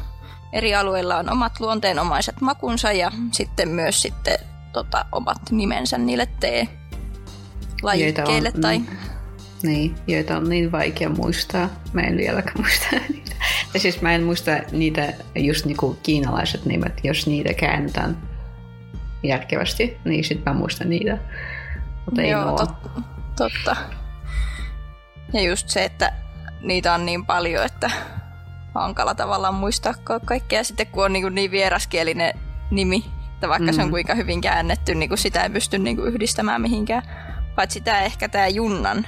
Eri 0.54 0.76
alueilla 0.76 1.18
on 1.18 1.32
omat 1.32 1.60
luonteenomaiset 1.60 2.42
makunsa 2.42 2.92
ja 2.92 3.12
sitten 3.32 3.70
myös 3.70 4.02
sitten 4.02 4.40
tota, 4.74 5.06
omat 5.12 5.52
nimensä 5.52 5.98
niille 5.98 6.28
tee 6.40 6.68
lajikkeille. 7.82 8.52
On, 8.56 8.62
tai... 8.62 8.82
Niin, 9.64 9.96
joita 10.08 10.38
on 10.38 10.50
niin 10.50 10.72
vaikea 10.72 11.10
muistaa. 11.10 11.70
Mä 11.94 12.02
en 12.02 12.18
vieläkään 12.18 12.62
muista 12.62 12.88
niitä. 13.10 13.36
Ja 13.74 13.80
siis 13.80 14.02
mä 14.02 14.16
en 14.16 14.24
muista 14.24 14.52
niitä 14.72 15.14
just 15.36 15.66
niinku 15.66 16.00
kiinalaiset 16.04 16.66
nimet, 16.66 17.00
jos 17.04 17.28
niitä 17.28 17.54
käännetään 17.54 18.18
järkevästi, 19.24 19.98
niin 20.06 20.24
sit 20.24 20.46
mä 20.46 20.54
muistan 20.54 20.90
niitä. 20.90 21.18
Mutta 22.06 22.22
ei 22.22 22.30
Joo, 22.30 22.58
tot, 22.58 22.92
totta. 23.36 23.76
Ja 25.34 25.42
just 25.42 25.70
se, 25.70 25.84
että 25.86 26.14
niitä 26.62 26.94
on 26.94 27.06
niin 27.06 27.26
paljon, 27.26 27.66
että 27.66 27.92
hankala 28.76 29.16
tavallaan 29.16 29.54
muistaa 29.54 29.94
kaikkea. 30.26 30.64
Sitten 30.64 30.88
kun 30.88 31.06
on 31.06 31.14
niin, 31.14 31.36
niin 31.36 31.52
vieraskielinen 31.52 32.40
nimi, 32.72 33.06
että 33.34 33.50
vaikka 33.50 33.72
mm. 33.72 33.76
se 33.76 33.82
on 33.82 33.88
mm. 33.88 33.92
kuinka 33.92 34.16
hyvin 34.16 34.42
käännetty, 34.42 34.96
niin 34.96 35.10
kuin 35.10 35.18
sitä 35.18 35.44
ei 35.44 35.50
pysty 35.50 35.80
niin 35.80 35.96
kuin 35.96 36.14
yhdistämään 36.14 36.62
mihinkään. 36.62 37.04
Paitsi 37.56 37.82
tämä 37.82 38.02
ehkä 38.02 38.30
tämä 38.30 38.48
Junnan, 38.48 39.08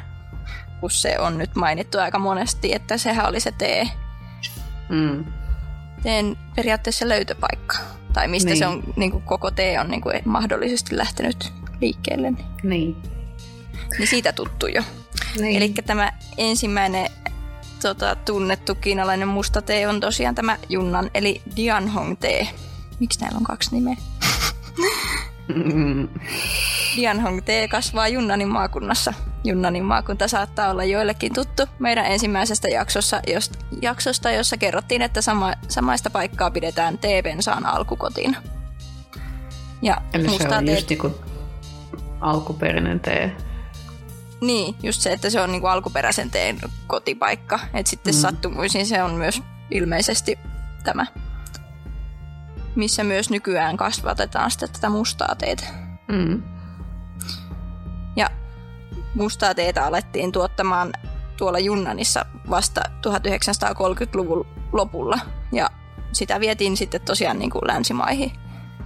kun 0.80 0.92
se 0.92 1.20
on 1.20 1.38
nyt 1.38 1.56
mainittu 1.56 2.00
aika 2.00 2.20
monesti, 2.20 2.74
että 2.74 2.98
sehän 2.98 3.30
oli 3.30 3.40
se 3.40 3.52
tee. 3.52 3.90
Mm. 4.90 5.26
Teen 6.04 6.38
periaatteessa 6.56 7.10
löytöpaikka. 7.10 7.78
Tai 8.14 8.28
mistä 8.28 8.50
niin. 8.50 8.58
se 8.58 8.68
on, 8.68 8.84
niin 8.96 9.12
kuin 9.12 9.24
koko 9.24 9.52
tee 9.52 9.80
on 9.80 9.90
niin 9.90 10.02
kuin 10.02 10.22
mahdollisesti 10.26 10.98
lähtenyt 10.98 11.54
liikkeelle. 11.82 12.34
Niin. 12.64 12.98
Niin 13.98 14.08
siitä 14.08 14.34
tuttu 14.34 14.68
jo. 14.68 14.82
Niin. 15.40 15.58
Eli 15.58 15.70
tämä 15.70 16.12
ensimmäinen 16.38 17.12
tota, 17.82 18.16
tunnettu 18.16 18.76
kiinalainen 18.76 19.28
musta 19.28 19.62
tee 19.62 19.88
on 19.88 20.00
tosiaan 20.00 20.36
tämä 20.36 20.58
Junnan, 20.70 21.12
eli 21.14 21.42
Dianhong 21.56 22.16
tee. 22.20 22.48
Miksi 23.00 23.22
näillä 23.22 23.38
on 23.38 23.44
kaksi 23.44 23.76
nimeä? 23.76 23.96
Mm. 25.48 26.08
Dianhong 26.96 27.42
tee 27.46 27.68
kasvaa 27.68 28.08
Junnanin 28.08 28.48
maakunnassa. 28.48 29.14
Junnanin 29.44 29.84
maakunta 29.84 30.28
saattaa 30.28 30.70
olla 30.70 30.84
joillekin 30.84 31.34
tuttu 31.34 31.64
meidän 31.80 32.06
ensimmäisestä 32.06 32.68
jaksossa, 32.68 33.22
jos, 33.28 33.52
jaksosta, 33.82 34.32
jossa 34.32 34.58
kerrottiin, 34.58 35.02
että 35.02 35.22
sama, 35.22 35.54
samaista 35.68 36.10
paikkaa 36.10 36.52
pidetään 36.52 36.98
teepensaan 36.98 37.66
alkukotiin. 37.66 38.38
Ja 39.82 39.98
Eli 40.14 40.38
se 40.38 40.44
on 40.44 40.66
teet... 40.66 40.78
just 40.78 40.90
niinku 40.90 41.12
alkuperäinen 42.22 43.00
tee. 43.00 43.36
Niin, 44.42 44.76
just 44.84 45.02
se, 45.02 45.12
että 45.12 45.30
se 45.30 45.42
on 45.42 45.52
niinku 45.52 45.68
alkuperäisen 45.68 46.32
teen 46.32 46.60
kotipaikka. 46.88 47.60
Että 47.74 47.90
sitten 47.90 48.14
mm. 48.14 48.20
sattumuisin 48.20 48.86
se 48.86 49.04
on 49.04 49.12
myös 49.12 49.42
ilmeisesti 49.72 50.40
tämä, 50.84 51.06
missä 52.76 53.04
myös 53.04 53.30
nykyään 53.30 53.78
kasvatetaan 53.78 54.52
sitten 54.52 54.70
tätä 54.72 54.90
mustaa 54.90 55.36
teetä. 55.36 55.64
Mm. 56.08 56.44
Ja 58.16 58.30
mustaa 59.16 59.56
teetä 59.56 59.86
alettiin 59.86 60.32
tuottamaan 60.32 60.94
tuolla 61.38 61.60
Junnanissa 61.60 62.26
vasta 62.50 62.82
1930-luvun 63.08 64.48
lopulla. 64.72 65.20
Ja 65.52 65.70
sitä 66.12 66.40
vietiin 66.40 66.78
sitten 66.78 67.02
tosiaan 67.02 67.40
niin 67.40 67.52
kuin 67.52 67.68
länsimaihin. 67.68 68.32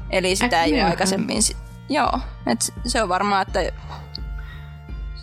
Eli 0.10 0.36
sitä 0.36 0.64
ei 0.64 0.74
ole 0.74 0.84
aikaisemmin... 0.84 1.42
Joo, 1.90 2.20
et 2.48 2.74
se 2.86 3.04
on 3.04 3.10
varmaan, 3.10 3.42
että 3.42 3.60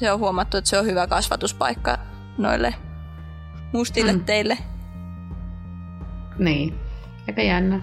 se 0.00 0.12
on 0.12 0.19
huomattu, 0.19 0.57
että 0.57 0.71
se 0.71 0.79
on 0.79 0.87
hyvä 0.87 1.07
kasvatuspaikka 1.07 1.99
noille 2.38 2.75
mustille 3.73 4.12
mm. 4.12 4.25
teille. 4.25 4.59
Niin, 6.38 6.75
aika 7.29 7.43
jännä. 7.43 7.81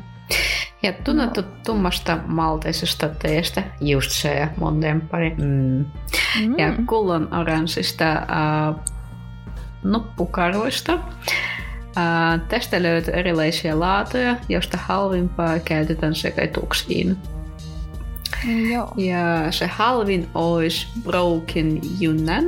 Ja 0.83 0.93
tunnettu 0.93 1.41
no. 1.41 1.47
tummasta 1.65 2.19
malteisesta 2.25 3.09
teestä, 3.09 3.63
just 3.81 4.11
se 4.11 4.47
mun 4.57 4.81
lempari. 4.81 5.29
Mm. 5.29 5.85
Mm. 6.39 6.57
Ja 6.57 6.73
kullon 6.85 7.33
oranssista 7.33 8.11
äh, 8.11 8.75
nuppukaruista. 9.83 10.93
Äh, 10.93 12.41
tästä 12.49 12.83
löytyy 12.83 13.13
erilaisia 13.13 13.79
laatuja, 13.79 14.35
joista 14.49 14.77
halvimpaa 14.77 15.59
käytetään 15.59 16.15
sekoituksiin. 16.15 17.17
Joo. 18.71 18.93
Ja 18.97 19.51
se 19.51 19.67
halvin 19.67 20.27
olisi 20.35 20.87
Broken 21.03 21.81
Yunnan. 22.01 22.43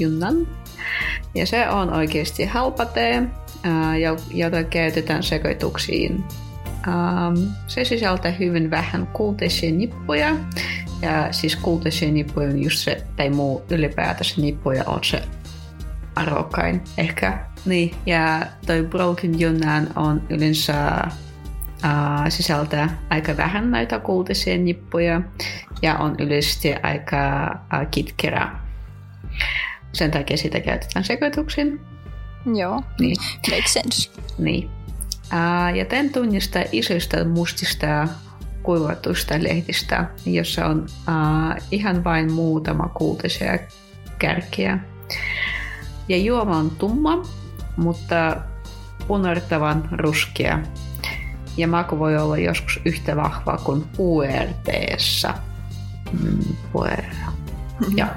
Yunnan. 0.00 0.48
Ja 1.34 1.46
se 1.46 1.68
on 1.68 1.92
oikeasti 1.92 2.44
halpa 2.44 2.84
tee, 2.84 3.22
jota 4.30 4.64
käytetään 4.64 5.22
sekoituksiin. 5.22 6.24
Se 7.66 7.84
sisältää 7.84 8.30
hyvin 8.32 8.70
vähän 8.70 9.06
kultaisia 9.06 9.72
nippuja. 9.72 10.36
Ja 11.02 11.32
siis 11.32 11.56
kultaisia 11.56 12.12
nippuja 12.12 12.48
on 12.48 12.62
just 12.62 12.78
se, 12.78 13.02
tai 13.16 13.30
muu 13.30 13.62
ylipäätänsä 13.70 14.40
nippuja 14.40 14.84
on 14.86 15.04
se 15.04 15.22
arvokkain 16.16 16.82
ehkä. 16.98 17.46
Niin, 17.64 17.94
ja 18.06 18.46
toi 18.66 18.82
Broken 18.82 19.42
Yunnan 19.42 19.88
on 19.96 20.22
yleensä 20.30 21.02
äh, 21.84 22.24
sisältää 22.28 22.98
aika 23.10 23.36
vähän 23.36 23.70
näitä 23.70 23.98
kultaisia 23.98 24.58
nippuja 24.58 25.20
ja 25.82 25.96
on 25.96 26.14
yleisesti 26.18 26.74
aika 26.82 27.44
äh, 27.44 27.86
kitkerä. 27.90 28.58
Sen 29.92 30.10
takia 30.10 30.36
sitä 30.36 30.60
käytetään 30.60 31.04
sekoituksiin. 31.04 31.80
Joo, 32.54 32.82
niin. 33.00 33.16
makes 33.50 33.72
sense. 33.72 34.10
Niin. 34.38 34.70
Äh, 35.32 35.76
ja 35.76 35.84
tämän 35.84 36.10
tunnistaa 36.10 36.62
isoista 36.72 37.24
mustista 37.24 38.08
kuivatuista 38.62 39.34
lehdistä, 39.38 40.04
jossa 40.26 40.66
on 40.66 40.86
äh, 41.08 41.62
ihan 41.70 42.04
vain 42.04 42.32
muutama 42.32 42.88
kultaisia 42.88 43.58
kärkiä. 44.18 44.78
Ja 46.08 46.16
juoma 46.16 46.56
on 46.56 46.70
tumma, 46.70 47.22
mutta 47.76 48.36
punartavan 49.06 49.88
ruskea 49.92 50.58
ja 51.56 51.68
maku 51.68 51.98
voi 51.98 52.16
olla 52.16 52.38
joskus 52.38 52.80
yhtä 52.84 53.16
vahva 53.16 53.58
kuin 53.64 53.84
puerteessa. 53.96 55.34
Mm, 56.12 56.56
puer. 56.72 57.04
Joo. 57.96 58.08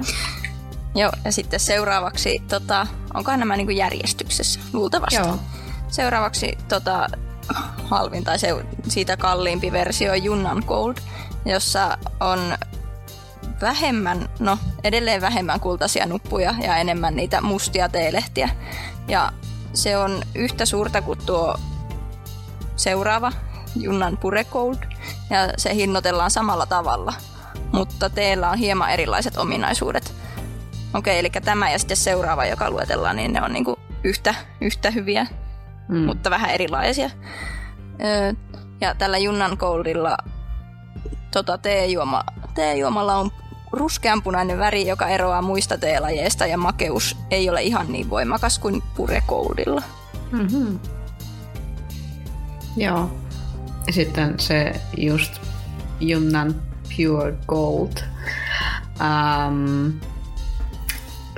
Joo, 0.94 1.12
ja 1.24 1.32
sitten 1.32 1.60
seuraavaksi, 1.60 2.42
tota, 2.48 2.86
onkohan 3.14 3.38
nämä 3.40 3.56
niin 3.56 3.76
järjestyksessä? 3.76 4.60
Luultavasti. 4.72 5.16
Joo. 5.16 5.38
Seuraavaksi 5.88 6.58
tota, 6.68 7.08
halvin 7.84 8.24
tai 8.24 8.38
se, 8.38 8.64
siitä 8.88 9.16
kalliimpi 9.16 9.72
versio 9.72 10.14
Junnan 10.14 10.62
Gold, 10.66 10.96
jossa 11.44 11.98
on 12.20 12.38
vähemmän, 13.60 14.28
no 14.38 14.58
edelleen 14.84 15.20
vähemmän 15.20 15.60
kultaisia 15.60 16.06
nuppuja 16.06 16.54
ja 16.62 16.76
enemmän 16.76 17.16
niitä 17.16 17.40
mustia 17.40 17.88
teelehtiä. 17.88 18.48
Ja 19.08 19.32
se 19.72 19.96
on 19.96 20.22
yhtä 20.34 20.66
suurta 20.66 21.02
kuin 21.02 21.18
tuo 21.26 21.54
seuraava 22.78 23.32
Junnan 23.76 24.16
Pure 24.16 24.44
Gold, 24.44 24.78
ja 25.30 25.38
se 25.56 25.74
hinnoitellaan 25.74 26.30
samalla 26.30 26.66
tavalla, 26.66 27.14
mutta 27.72 28.10
teillä 28.10 28.50
on 28.50 28.58
hieman 28.58 28.90
erilaiset 28.90 29.36
ominaisuudet. 29.36 30.14
Okei, 30.94 31.18
eli 31.18 31.30
tämä 31.30 31.70
ja 31.70 31.78
sitten 31.78 31.96
seuraava, 31.96 32.46
joka 32.46 32.70
luetellaan, 32.70 33.16
niin 33.16 33.32
ne 33.32 33.42
on 33.42 33.52
niinku 33.52 33.78
yhtä, 34.04 34.34
yhtä 34.60 34.90
hyviä, 34.90 35.26
mm. 35.88 35.98
mutta 35.98 36.30
vähän 36.30 36.50
erilaisia. 36.50 37.10
Ja 38.80 38.94
tällä 38.94 39.18
Junnan 39.18 39.56
Goldilla 39.60 40.16
tota, 41.30 41.58
teejuoma, 41.58 42.24
teejuomalla 42.54 43.14
on 43.14 43.30
ruskeanpunainen 43.72 44.58
väri, 44.58 44.86
joka 44.86 45.08
eroaa 45.08 45.42
muista 45.42 45.78
teelajeista 45.78 46.46
ja 46.46 46.58
makeus 46.58 47.16
ei 47.30 47.50
ole 47.50 47.62
ihan 47.62 47.92
niin 47.92 48.10
voimakas 48.10 48.58
kuin 48.58 48.82
Pure 48.96 49.22
Goldilla. 49.28 49.82
Mm-hmm. 50.32 50.78
Joo. 52.76 53.10
Ja 53.86 53.92
sitten 53.92 54.34
se 54.38 54.80
just 54.96 55.40
Junnan 56.00 56.54
Pure 56.96 57.34
Gold. 57.46 57.92
Um, 59.00 59.92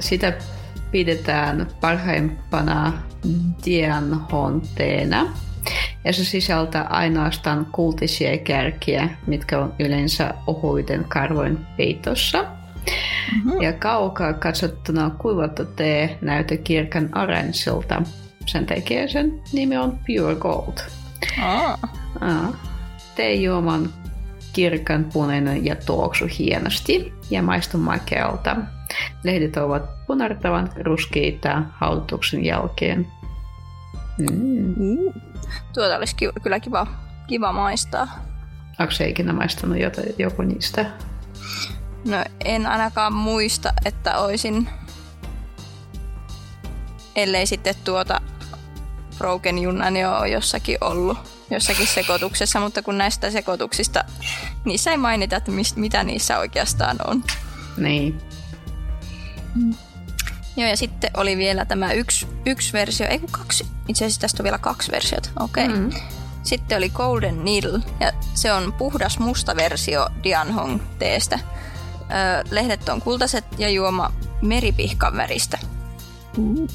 sitä 0.01 0.33
pidetään 0.91 1.67
parhaimpana 1.81 2.93
Dianhonteena. 3.65 5.27
Ja 6.05 6.13
se 6.13 6.25
sisältää 6.25 6.83
ainoastaan 6.83 7.67
kultisia 7.73 8.39
kärkiä, 8.39 9.09
mitkä 9.27 9.59
on 9.59 9.75
yleensä 9.79 10.35
ohuiden 10.47 11.05
karvoin 11.09 11.59
peitossa. 11.77 12.43
Mm-hmm. 12.43 13.63
Ja 13.63 13.73
kaukaa 13.73 14.33
katsottuna 14.33 15.11
kuivattu 15.11 15.65
tee 15.65 16.19
näyttää 16.21 16.57
kirkan 16.57 17.09
oranssilta. 17.19 18.03
Sen 18.47 18.67
tekee 18.67 19.09
sen 19.09 19.43
nimi 19.53 19.77
on 19.77 19.99
Pure 20.07 20.35
Gold. 20.35 20.79
Ah. 21.41 21.79
Ah. 22.21 22.55
Teejuoman 23.15 23.93
kirkan 24.53 25.05
punainen 25.13 25.65
ja 25.65 25.77
tuoksu 25.77 26.25
hienosti 26.39 27.15
ja 27.31 27.43
maistu 27.43 27.79
makealta. 27.79 28.57
Lehdet 29.25 29.57
ovat 29.57 30.07
punartavan 30.07 30.71
ruskeita 30.83 31.63
hautuksen 31.73 32.45
jälkeen. 32.45 33.07
Mm. 34.19 34.75
Mm. 34.77 35.23
Tuota 35.75 35.97
olisi 35.97 36.17
kyllä 36.43 36.61
kiva, 36.61 36.87
kiva 37.27 37.53
maistaa. 37.53 38.09
Onko 38.81 38.93
se 38.93 39.09
ikinä 39.09 39.33
maistanut 39.33 39.79
joku 40.19 40.43
niistä? 40.43 40.87
No 42.05 42.25
en 42.45 42.67
ainakaan 42.67 43.13
muista, 43.13 43.73
että 43.85 44.19
olisin, 44.19 44.69
ellei 47.17 47.47
sitten 47.47 47.75
tuota 47.85 48.21
Broken 49.21 49.59
Junnan 49.59 49.97
jo 49.97 50.25
jossakin 50.25 50.79
ollut 50.81 51.19
jossakin 51.51 51.87
sekoituksessa, 51.87 52.61
mutta 52.61 52.83
kun 52.83 52.99
näistä 52.99 53.31
sekoituksista, 53.31 54.05
niissä 54.65 54.91
ei 54.91 54.97
mainita, 54.97 55.37
että 55.37 55.51
mist, 55.51 55.77
mitä 55.77 56.05
niissä 56.05 56.39
oikeastaan 56.39 56.97
on. 57.07 57.25
Niin. 57.77 58.19
Mm. 59.55 59.75
Joo, 60.57 60.69
ja 60.69 60.77
sitten 60.77 61.11
oli 61.17 61.37
vielä 61.37 61.65
tämä 61.65 61.93
yksi, 61.93 62.27
yksi 62.47 62.73
versio, 62.73 63.07
ei 63.07 63.19
kun 63.19 63.31
kaksi, 63.31 63.67
itse 63.89 64.05
asiassa 64.05 64.21
tästä 64.21 64.43
on 64.43 64.45
vielä 64.45 64.59
kaksi 64.59 64.93
versiota, 64.93 65.31
okei. 65.41 65.67
Okay. 65.67 65.79
Mm. 65.79 65.91
Sitten 66.43 66.79
oli 66.79 66.91
Golden 66.91 67.45
Needle, 67.45 67.81
ja 68.01 68.13
se 68.35 68.53
on 68.53 68.73
puhdas 68.73 69.19
musta 69.19 69.57
versio 69.57 70.07
Dianhong 70.23 70.81
teestä. 70.99 71.39
Öö, 72.01 72.43
lehdet 72.51 72.89
on 72.89 73.03
kultaiset 73.03 73.45
ja 73.59 73.69
juoma 73.69 74.13
meripihkan 74.43 75.17
väristä. 75.17 75.59
Mm. 76.37 76.69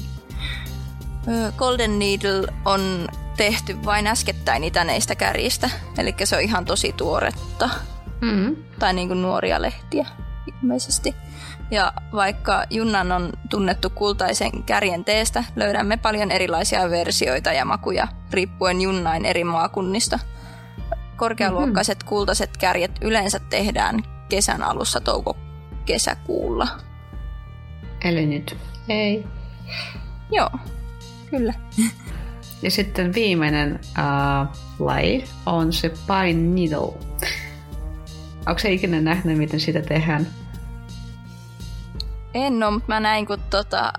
Golden 1.56 1.98
Needle 1.98 2.46
on 2.64 3.08
tehty 3.36 3.84
vain 3.84 4.06
äskettäin 4.06 4.64
itäneistä 4.64 5.14
kärjistä, 5.14 5.70
eli 5.98 6.14
se 6.24 6.36
on 6.36 6.42
ihan 6.42 6.64
tosi 6.64 6.92
tuoretta. 6.92 7.70
Mm. 8.20 8.56
Tai 8.78 8.92
niin 8.92 9.08
kuin 9.08 9.22
nuoria 9.22 9.62
lehtiä 9.62 10.06
ilmeisesti. 10.46 11.14
Ja 11.70 11.92
vaikka 12.12 12.64
Junnan 12.70 13.12
on 13.12 13.32
tunnettu 13.50 13.90
kultaisen 13.90 14.62
kärjen 14.62 15.04
teestä, 15.04 15.44
löydämme 15.56 15.96
paljon 15.96 16.30
erilaisia 16.30 16.90
versioita 16.90 17.52
ja 17.52 17.64
makuja 17.64 18.08
riippuen 18.30 18.80
Junnain 18.80 19.24
eri 19.24 19.44
maakunnista. 19.44 20.18
Korkealuokkaiset 21.16 21.98
mm-hmm. 21.98 22.08
kultaiset 22.08 22.56
kärjet 22.56 22.90
yleensä 23.00 23.38
tehdään 23.38 24.02
kesän 24.28 24.62
alussa 24.62 25.00
touko-kesäkuulla. 25.00 26.68
Eli 28.04 28.26
nyt 28.26 28.56
ei. 28.88 29.26
Joo, 30.32 30.50
kyllä. 31.36 31.54
Ja 32.62 32.70
sitten 32.70 33.14
viimeinen 33.14 33.80
uh, 33.98 34.56
laji 34.78 35.24
on 35.46 35.72
se 35.72 35.88
pine 35.88 36.32
needle. 36.32 36.94
Onko 38.46 38.58
se 38.58 38.72
ikinä 38.72 39.00
nähnyt, 39.00 39.38
miten 39.38 39.60
sitä 39.60 39.82
tehdään? 39.82 40.26
En 42.34 42.62
ole, 42.62 42.70
mutta 42.70 42.88
mä 42.88 43.00
näin, 43.00 43.26
kun 43.26 43.38
tota, 43.50 43.92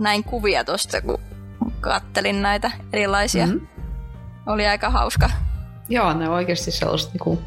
näin 0.00 0.24
kuvia 0.24 0.64
tuosta, 0.64 1.02
kun 1.02 1.18
kattelin 1.80 2.42
näitä 2.42 2.70
erilaisia. 2.92 3.46
Mm-hmm. 3.46 3.66
Oli 4.46 4.66
aika 4.66 4.90
hauska. 4.90 5.30
Joo, 5.88 6.12
ne 6.12 6.28
on 6.28 6.34
oikeasti 6.34 6.70
sellaiset 6.70 7.12
niinku... 7.12 7.42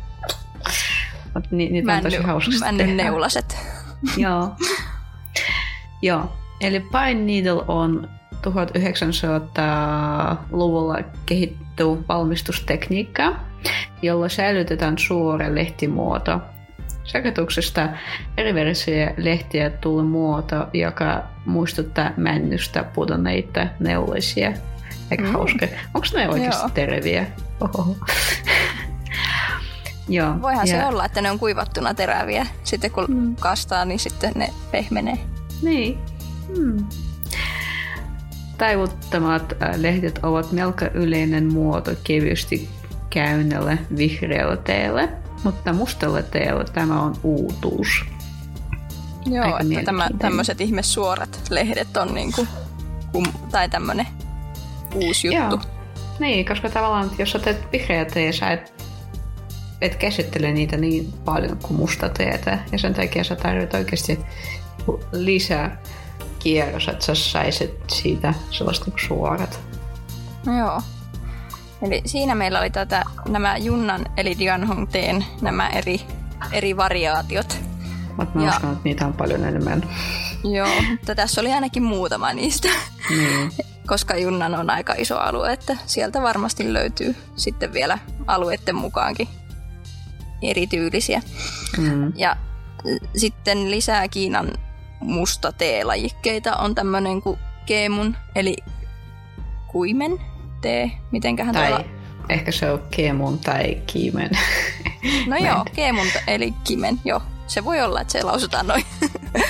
Ni, 1.52 1.70
niitä 1.70 1.86
Männy, 1.86 2.08
on 2.08 2.12
tosi 2.12 2.24
hauskasti 2.24 2.96
neulaset. 2.96 3.58
Joo. 4.18 4.56
Joo. 6.02 6.34
Eli 6.62 6.80
Pine 6.80 7.14
Needle 7.14 7.64
on 7.68 8.10
1900-luvulla 8.48 10.98
kehittyy 11.26 12.06
valmistustekniikka, 12.10 13.36
jolla 14.02 14.30
säilytetään 14.30 14.98
suora 14.98 15.56
lehtimuoto 15.56 16.42
Sekoituksesta 17.08 17.90
eri 18.38 18.54
versiä 18.54 19.14
lehtiä 19.18 19.70
tuli 19.70 20.04
muoto, 20.04 20.68
joka 20.74 21.24
muistuttaa 21.46 22.12
männystä 22.18 22.84
pudonneita 22.84 23.68
neulisia. 23.80 24.54
Eikä 25.12 25.24
mm. 25.24 25.32
hauska. 25.32 25.68
Onko 25.94 26.08
ne 26.14 26.30
oikeasti 26.30 26.64
Joo. 26.64 26.70
teräviä? 26.70 27.28
Joo. 30.10 30.42
Voihan 30.42 30.68
ja... 30.68 30.80
se 30.80 30.86
olla, 30.86 31.06
että 31.06 31.22
ne 31.22 31.32
on 31.32 31.40
kuivattuna 31.40 31.94
teräviä. 31.94 32.48
Sitten 32.64 32.92
kun 32.92 33.06
mm. 33.08 33.36
kastaa, 33.36 33.86
niin 33.86 34.00
sitten 34.00 34.32
ne 34.36 34.50
pehmenee. 34.72 35.18
Niin. 35.62 36.00
Mm. 36.58 36.86
Taivuttamat 38.58 39.54
äh, 39.62 39.76
lehdet 39.76 40.20
ovat 40.24 40.52
melko 40.52 40.86
yleinen 40.94 41.54
muoto 41.54 41.92
kevyesti 42.04 42.70
käynnälle 43.10 43.80
vihreällä 43.98 44.58
teelle 44.58 45.10
mutta 45.44 45.74
mustalle 45.74 46.24
teelle 46.24 46.66
tämä 46.74 47.02
on 47.02 47.16
uutuus. 47.24 48.06
Joo, 49.26 49.46
Aika 49.46 49.60
että 49.60 49.84
tämä, 49.86 50.10
tämmöiset 50.20 50.62
ihme 50.62 50.84
suorat 50.84 51.42
lehdet 51.50 51.98
on 51.98 52.14
niinku, 52.14 52.48
kum, 53.12 53.26
tai 53.52 53.70
tämmöinen 53.70 54.08
uusi 54.96 55.28
juttu. 55.28 55.56
Joo. 55.56 55.78
Niin, 56.20 56.46
koska 56.46 56.70
tavallaan 56.70 57.12
jos 57.18 57.32
sä 57.32 57.40
teet 57.40 57.72
vihreä 57.72 58.06
tee, 58.06 58.32
sä 58.32 58.52
et, 58.52 58.86
et 59.82 59.96
käsittele 59.96 60.52
niitä 60.52 60.78
niin 60.78 61.14
paljon 61.26 61.58
kuin 61.58 61.78
musta 61.78 62.10
teetä. 62.10 62.60
Ja 62.72 62.80
sen 62.80 62.94
takia 62.94 63.24
sä 63.24 63.36
tarvitset 63.36 63.74
oikeasti 63.74 64.20
lisää 65.12 65.82
kierros, 66.48 66.88
että 66.88 67.06
sä 67.06 67.16
saisit 67.16 67.76
siitä 67.88 68.34
sellaista 68.52 68.86
niin 68.86 69.08
suorat. 69.08 69.60
No 70.46 70.58
joo. 70.58 70.82
Eli 71.82 72.02
siinä 72.06 72.36
meillä 72.36 72.60
oli 72.60 72.70
tätä, 72.70 73.04
nämä 73.30 73.58
Junnan 73.58 74.06
eli 74.18 74.40
Dianhong 74.40 74.88
teen 74.92 75.26
nämä 75.42 75.70
eri, 75.70 76.02
eri 76.52 76.78
variaatiot. 76.78 77.60
Mutta 78.18 78.40
mä 78.40 78.46
ja, 78.46 78.50
uskon, 78.50 78.72
että 78.72 78.84
niitä 78.84 79.06
on 79.06 79.14
paljon 79.14 79.46
enemmän. 79.46 79.90
Joo, 80.54 80.82
mutta 80.90 81.16
tässä 81.16 81.42
oli 81.42 81.54
ainakin 81.54 81.84
muutama 81.84 82.34
niistä. 82.34 82.70
Niin. 83.10 83.52
Koska 83.88 84.18
Junnan 84.18 84.56
on 84.56 84.70
aika 84.70 84.94
iso 84.98 85.18
alue, 85.18 85.54
että 85.54 85.78
sieltä 85.86 86.22
varmasti 86.22 86.74
löytyy 86.74 87.16
sitten 87.36 87.74
vielä 87.74 88.00
alueiden 88.28 88.76
mukaankin 88.76 89.28
erityylisiä. 90.42 91.22
Mm. 91.78 92.14
Ja 92.16 92.38
sitten 93.16 93.72
lisää 93.72 94.08
Kiinan 94.08 94.52
musta 95.00 95.52
teelajikkeita 95.52 96.56
on 96.56 96.76
tämmöinen 96.76 97.22
kuin 97.22 97.40
keemun, 97.66 98.16
eli 98.36 98.56
kuimen 99.68 100.20
tee, 100.62 100.92
mitenköhän 101.12 101.54
tai 101.54 101.68
tuolla... 101.68 101.86
ehkä 102.30 102.52
se 102.52 102.72
on 102.72 102.84
Keemun 102.92 103.40
tai 103.40 103.82
Kimen. 103.88 104.30
No 105.28 105.38
joo, 105.48 105.66
Keemun 105.76 106.08
eli 106.28 106.54
Kimen, 106.64 107.00
joo. 107.06 107.22
Se 107.48 107.66
voi 107.66 107.82
olla, 107.82 108.02
että 108.02 108.12
se 108.12 108.24
lausutaan 108.24 108.68
noin. 108.68 108.86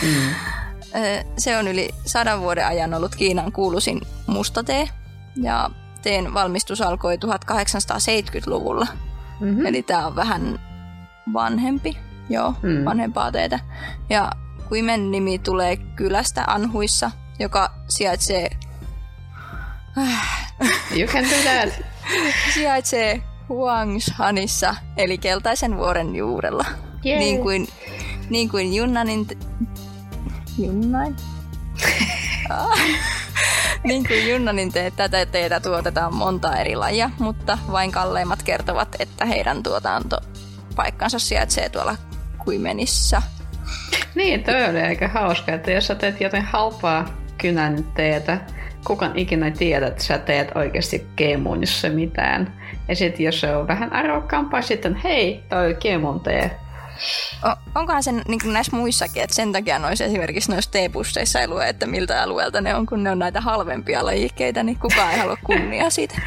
Mm. 0.01 0.35
se 1.37 1.57
on 1.57 1.67
yli 1.67 1.89
sadan 2.05 2.41
vuoden 2.41 2.67
ajan 2.67 2.93
ollut 2.93 3.15
Kiinan 3.15 3.51
kuuluisin 3.51 4.01
mustatee. 4.27 4.89
Ja 5.35 5.69
teen 6.01 6.33
valmistus 6.33 6.81
alkoi 6.81 7.15
1870-luvulla. 7.15 8.87
Mm-hmm. 9.39 9.65
Eli 9.65 9.83
tämä 9.83 10.07
on 10.07 10.15
vähän 10.15 10.59
vanhempi, 11.33 11.97
joo, 12.29 12.53
mm. 12.61 12.85
vanhempaa 12.85 13.31
teetä. 13.31 13.59
Ja 14.09 14.31
Kuimen 14.69 15.11
nimi 15.11 15.39
tulee 15.39 15.77
kylästä 15.77 16.43
Anhuissa, 16.47 17.11
joka 17.39 17.71
sijaitsee 17.89 18.49
You 20.97 21.07
can 21.07 21.23
do 21.23 21.35
that. 21.43 21.85
Sijaitsee 22.53 23.21
Huangshanissa, 23.49 24.75
eli 24.97 25.17
Keltaisen 25.17 25.77
vuoren 25.77 26.15
juurella. 26.15 26.65
Yay. 27.05 27.19
Niin 27.19 27.41
kuin, 27.41 27.67
niin 28.29 28.49
kuin 28.49 28.73
Junnanin... 28.73 29.25
Te- 29.25 29.37
Junnain? 30.57 31.15
Niin 33.83 34.07
kuin 34.07 34.29
Junnanin 34.29 34.71
te- 34.71 34.91
tätä 34.95 35.25
teetä 35.25 35.59
tuotetaan 35.59 36.15
monta 36.15 36.57
eri 36.57 36.75
lajia, 36.75 37.09
mutta 37.19 37.57
vain 37.71 37.91
kalleimmat 37.91 38.43
kertovat, 38.43 38.95
että 38.99 39.25
heidän 39.25 39.63
tuotantopaikkansa 39.63 41.19
sijaitsee 41.19 41.69
tuolla 41.69 41.95
Kuimenissa. 42.37 43.21
Niin, 44.15 44.43
toi 44.43 44.69
oli 44.69 44.81
aika 44.81 45.07
hauska, 45.07 45.53
että 45.53 45.71
jos 45.71 45.87
sä 45.87 45.95
teet 45.95 46.21
jotain 46.21 46.43
halpaa 46.43 47.05
kynän 47.37 47.83
teetä, 47.95 48.37
kukaan 48.87 49.17
ikinä 49.17 49.51
tiedä, 49.51 49.87
että 49.87 50.03
sä 50.03 50.17
teet 50.17 50.51
oikeasti 50.55 51.07
keemuunissa 51.15 51.89
mitään. 51.89 52.53
Ja 52.87 52.95
sitten 52.95 53.25
jos 53.25 53.39
se 53.39 53.55
on 53.55 53.67
vähän 53.67 53.93
arvokkaampaa, 53.93 54.61
sitten 54.61 54.95
hei, 54.95 55.43
toi 55.49 55.75
keemun 55.79 56.19
tee. 56.19 56.59
O- 57.45 57.79
onkohan 57.79 58.03
se 58.03 58.11
niin 58.11 58.39
kuin 58.41 58.53
näissä 58.53 58.75
muissakin, 58.75 59.23
että 59.23 59.35
sen 59.35 59.51
takia 59.51 59.79
noissa 59.79 60.03
esimerkiksi 60.05 60.51
noissa 60.51 60.71
teepusseissa 60.71 61.39
ei 61.39 61.47
lue, 61.47 61.69
että 61.69 61.85
miltä 61.85 62.23
alueelta 62.23 62.61
ne 62.61 62.75
on, 62.75 62.85
kun 62.85 63.03
ne 63.03 63.11
on 63.11 63.19
näitä 63.19 63.41
halvempia 63.41 64.05
lajikkeita, 64.05 64.63
niin 64.63 64.79
kukaan 64.79 65.11
ei 65.11 65.19
halua 65.19 65.37
kunnia 65.43 65.89
siitä. 65.89 66.15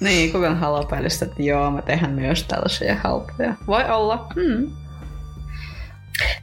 Niin, 0.00 0.32
kukaan 0.32 0.58
haluaa 0.58 0.84
päällistä, 0.84 1.24
että 1.24 1.42
joo, 1.42 1.70
mä 1.70 1.82
tehdään 1.82 2.12
myös 2.12 2.44
tällaisia 2.44 2.96
halpoja. 3.04 3.54
Voi 3.66 3.84
olla. 3.84 4.26
Hmm. 4.34 4.70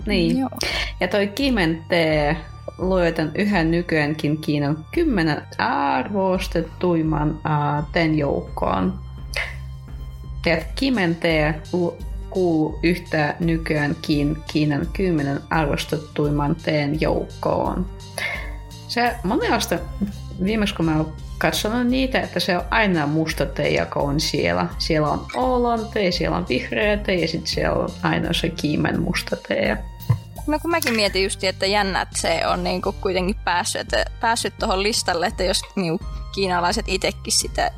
Niin. 0.05 0.37
Joo. 0.37 0.49
Ja 0.99 1.07
toi 1.07 1.27
Kimen 1.27 1.83
tee 1.89 2.37
luetaan 2.77 3.31
yhä 3.35 3.63
nykyäänkin 3.63 4.37
Kiinan 4.37 4.85
kymmenen 4.91 5.41
arvostettuimman 5.57 7.29
uh, 7.29 7.85
teen 7.91 8.17
joukkoon. 8.17 8.99
Ja 10.45 10.57
Kimen 10.75 11.15
tee 11.15 11.61
lu- 11.73 11.97
kuuluu 12.29 12.79
yhtä 12.83 13.35
nykyäänkin 13.39 14.37
Kiinan 14.51 14.87
kymmenen 14.93 15.39
arvostettuimman 15.49 16.55
teen 16.55 17.01
joukkoon. 17.01 17.85
Se 18.87 19.15
mielestä 19.39 19.79
viimeksi 20.43 20.75
kun 20.75 20.85
mä 20.85 21.05
katsonut 21.37 21.87
niitä, 21.87 22.21
että 22.21 22.39
se 22.39 22.57
on 22.57 22.63
aina 22.69 23.07
musta 23.07 23.45
tee, 23.45 23.69
joka 23.69 23.99
on 23.99 24.19
siellä. 24.19 24.67
Siellä 24.77 25.07
on 25.09 25.25
oolon 25.35 25.87
tee, 25.93 26.11
siellä 26.11 26.37
on 26.37 26.45
vihreä 26.49 26.97
tee 26.97 27.15
ja 27.15 27.27
sitten 27.27 27.47
siellä 27.47 27.79
on 27.79 27.89
aina 28.03 28.33
se 28.33 28.49
kiimen 28.49 29.01
musta 29.01 29.35
tee. 29.47 29.77
No 30.47 30.59
kun 30.59 30.71
mäkin 30.71 30.95
mietin 30.95 31.23
just, 31.23 31.43
että 31.43 31.65
jännä, 31.65 32.01
että 32.01 32.21
se 32.21 32.47
on 32.47 32.63
niinku 32.63 32.91
kuitenkin 32.91 33.35
päässyt, 33.45 33.81
että 33.81 34.05
päässyt 34.19 34.53
tuohon 34.59 34.83
listalle, 34.83 35.27
että 35.27 35.43
jos 35.43 35.61
niinku 35.75 36.05
kiinalaiset 36.35 36.85
itsekin 36.87 37.33
sitä 37.33 37.71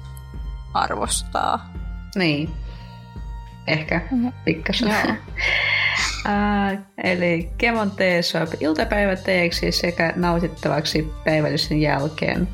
arvostaa. 0.74 1.74
Niin. 2.16 2.50
Ehkä 3.68 4.02
pikkasen. 4.46 4.90
Joo. 4.90 5.16
Uh, 6.26 6.80
eli 7.04 7.50
Kemon 7.58 7.92
tee 7.92 8.22
sopii 8.22 8.60
iltapäiväteeksi 8.60 9.72
sekä 9.72 10.14
nautittavaksi 10.16 11.12
päivällisen 11.26 11.82
jälkeen. 11.82 12.48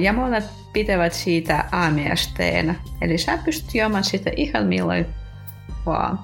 Ja 0.00 0.12
monet 0.12 0.44
pitävät 0.72 1.12
siitä 1.12 1.64
aamiaisteenä, 1.72 2.74
eli 3.00 3.18
sä 3.18 3.38
pystyt 3.44 3.74
juomaan 3.74 4.04
sitä 4.04 4.30
ihan 4.36 4.66
milloin 4.66 5.06
vaan. 5.86 6.20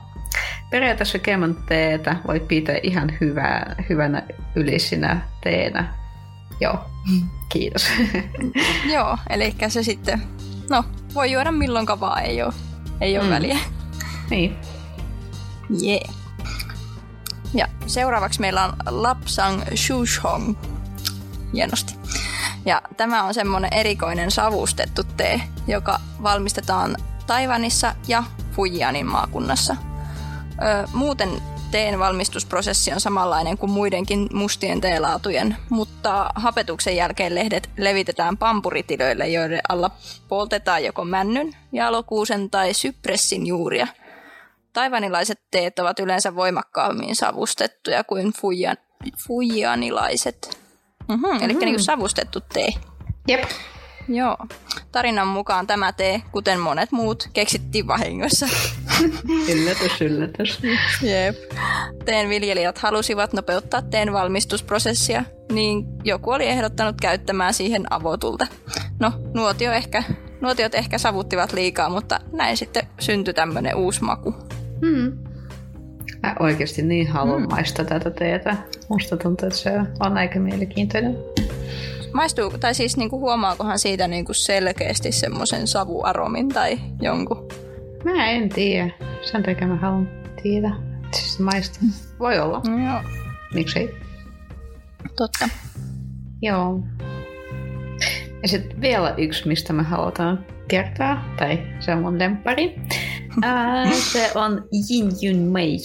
Periaatteessa 0.71 1.19
Kemon 1.19 1.65
teetä 1.69 2.17
voi 2.27 2.41
pitää 2.41 2.77
ihan 2.83 3.13
hyvää, 3.21 3.77
hyvänä 3.89 4.23
ylisinä 4.55 5.21
teenä. 5.43 5.95
Joo, 6.61 6.79
kiitos. 7.53 7.87
Joo, 8.95 9.19
eli 9.31 9.55
se 9.69 9.83
sitten, 9.83 10.23
no 10.71 10.85
voi 11.15 11.33
juoda 11.33 11.53
milloinka 11.53 12.01
vaan, 12.01 12.23
ei 12.23 12.43
ole, 12.43 12.53
ei 13.01 13.19
ole 13.19 13.25
mm. 13.27 13.31
väliä. 13.31 13.59
niin. 14.31 14.57
Jee. 15.81 16.01
Yeah. 16.05 16.25
Ja 17.55 17.69
seuraavaksi 17.87 18.41
meillä 18.41 18.65
on 18.65 18.73
Lapsang 18.87 19.63
Shushong. 19.75 20.55
Hienosti. 21.53 21.95
Ja 22.67 22.83
tämä 22.97 23.23
on 23.23 23.35
semmoinen 23.35 23.73
erikoinen 23.75 24.31
savustettu 24.31 25.03
tee, 25.17 25.41
joka 25.67 26.01
valmistetaan 26.23 26.97
Taiwanissa 27.27 27.95
ja 28.09 28.25
Fujianin 28.53 29.07
maakunnassa. 29.07 29.77
Ö, 30.63 30.89
muuten 30.93 31.29
teen 31.71 31.99
valmistusprosessi 31.99 32.93
on 32.93 33.01
samanlainen 33.01 33.59
kuin 33.59 33.71
muidenkin 33.71 34.29
mustien 34.33 34.81
teelaatujen, 34.81 35.57
mutta 35.71 36.31
hapetuksen 36.35 36.97
jälkeen 36.97 37.35
lehdet 37.35 37.71
levitetään 37.77 38.37
pampuritilöille, 38.37 39.29
joiden 39.29 39.61
alla 39.69 39.91
poltetaan 40.29 40.85
joko 40.85 41.05
männyn, 41.05 41.57
jalokuusen 41.73 42.51
tai 42.51 42.75
sypressin 42.75 43.47
juuria– 43.47 43.87
Taivanilaiset 44.75 45.41
teet 45.51 45.79
ovat 45.79 46.01
yleensä 46.01 46.37
voimakkaammin 46.37 47.17
savustettuja 47.17 48.05
kuin 48.05 48.33
fujian, 48.41 48.77
fujianilaiset. 49.27 50.64
Mm-hmm, 51.09 51.43
eli 51.43 51.53
mm-hmm. 51.53 51.65
niin 51.65 51.83
savustettu 51.83 52.41
tee. 52.53 52.69
Jep. 53.29 53.45
Joo. 54.09 54.37
Tarinan 54.93 55.29
mukaan 55.29 55.67
tämä 55.67 55.93
tee, 55.93 56.23
kuten 56.33 56.61
monet 56.61 56.93
muut, 56.93 57.29
keksittiin 57.33 57.87
vahingossa. 57.87 58.47
Yllätys, 59.53 60.01
yllätys. 60.01 60.61
Jep. 61.03 61.37
Teen 62.05 62.29
viljelijät 62.29 62.79
halusivat 62.79 63.33
nopeuttaa 63.33 63.83
teen 63.83 64.13
valmistusprosessia, 64.13 65.25
niin 65.53 65.85
joku 66.05 66.31
oli 66.31 66.47
ehdottanut 66.47 66.97
käyttämään 67.01 67.55
siihen 67.55 67.93
avotulta. 67.93 68.47
No, 69.01 69.13
nuotio 69.35 69.73
ehkä, 69.73 70.03
nuotiot 70.41 70.75
ehkä 70.75 70.99
savuttivat 70.99 71.53
liikaa, 71.53 71.89
mutta 71.89 72.21
näin 72.33 72.57
sitten 72.57 72.87
syntyi 73.01 73.35
tämmöinen 73.35 73.77
uusi 73.77 74.05
maku. 74.05 74.35
Hmm. 74.81 75.34
Mä 76.25 76.35
oikeasti 76.41 76.83
niin 76.83 77.09
haluan 77.09 77.43
hmm. 77.43 77.51
maistaa 77.51 77.85
tätä 77.85 78.11
teetä. 78.11 78.57
Musta 78.89 79.17
tuntuu, 79.17 79.47
että 79.47 79.59
se 79.59 79.71
on 80.01 80.19
aika 80.19 80.39
mielenkiintoinen. 80.39 81.17
Maistuu, 82.13 82.51
tai 82.61 82.75
siis 82.75 82.97
niinku 82.97 83.21
huomaakohan 83.21 83.79
siitä 83.79 84.09
niinku 84.09 84.35
selkeästi 84.35 85.13
semmoisen 85.13 85.67
savuaromin 85.67 86.49
tai 86.49 86.79
jonkun? 87.01 87.49
Mä 88.05 88.31
en 88.31 88.49
tiedä. 88.49 88.91
Sen 89.23 89.43
takia 89.43 89.67
mä 89.67 89.77
haluan 89.77 90.09
tietää. 90.43 90.77
Siis 91.13 91.41
maistaa. 91.41 91.83
Voi 92.19 92.39
olla. 92.39 92.63
No, 92.69 92.87
joo, 92.87 93.01
Miksei? 93.55 93.95
totta. 95.17 95.49
Joo. 96.43 96.81
Ja 98.43 98.49
sitten 98.49 98.81
vielä 98.81 99.15
yksi, 99.19 99.49
mistä 99.49 99.73
me 99.73 99.83
halutaan 99.83 100.47
kertoa, 100.69 101.17
tai 101.37 101.59
se 101.81 101.93
on 101.93 102.03
mun 102.03 102.19
lemppari. 102.19 102.75
Ää, 103.43 103.91
se 103.91 104.31
on 104.35 104.65
Yin 104.91 105.11
Yun 105.25 105.53
Mei, 105.53 105.79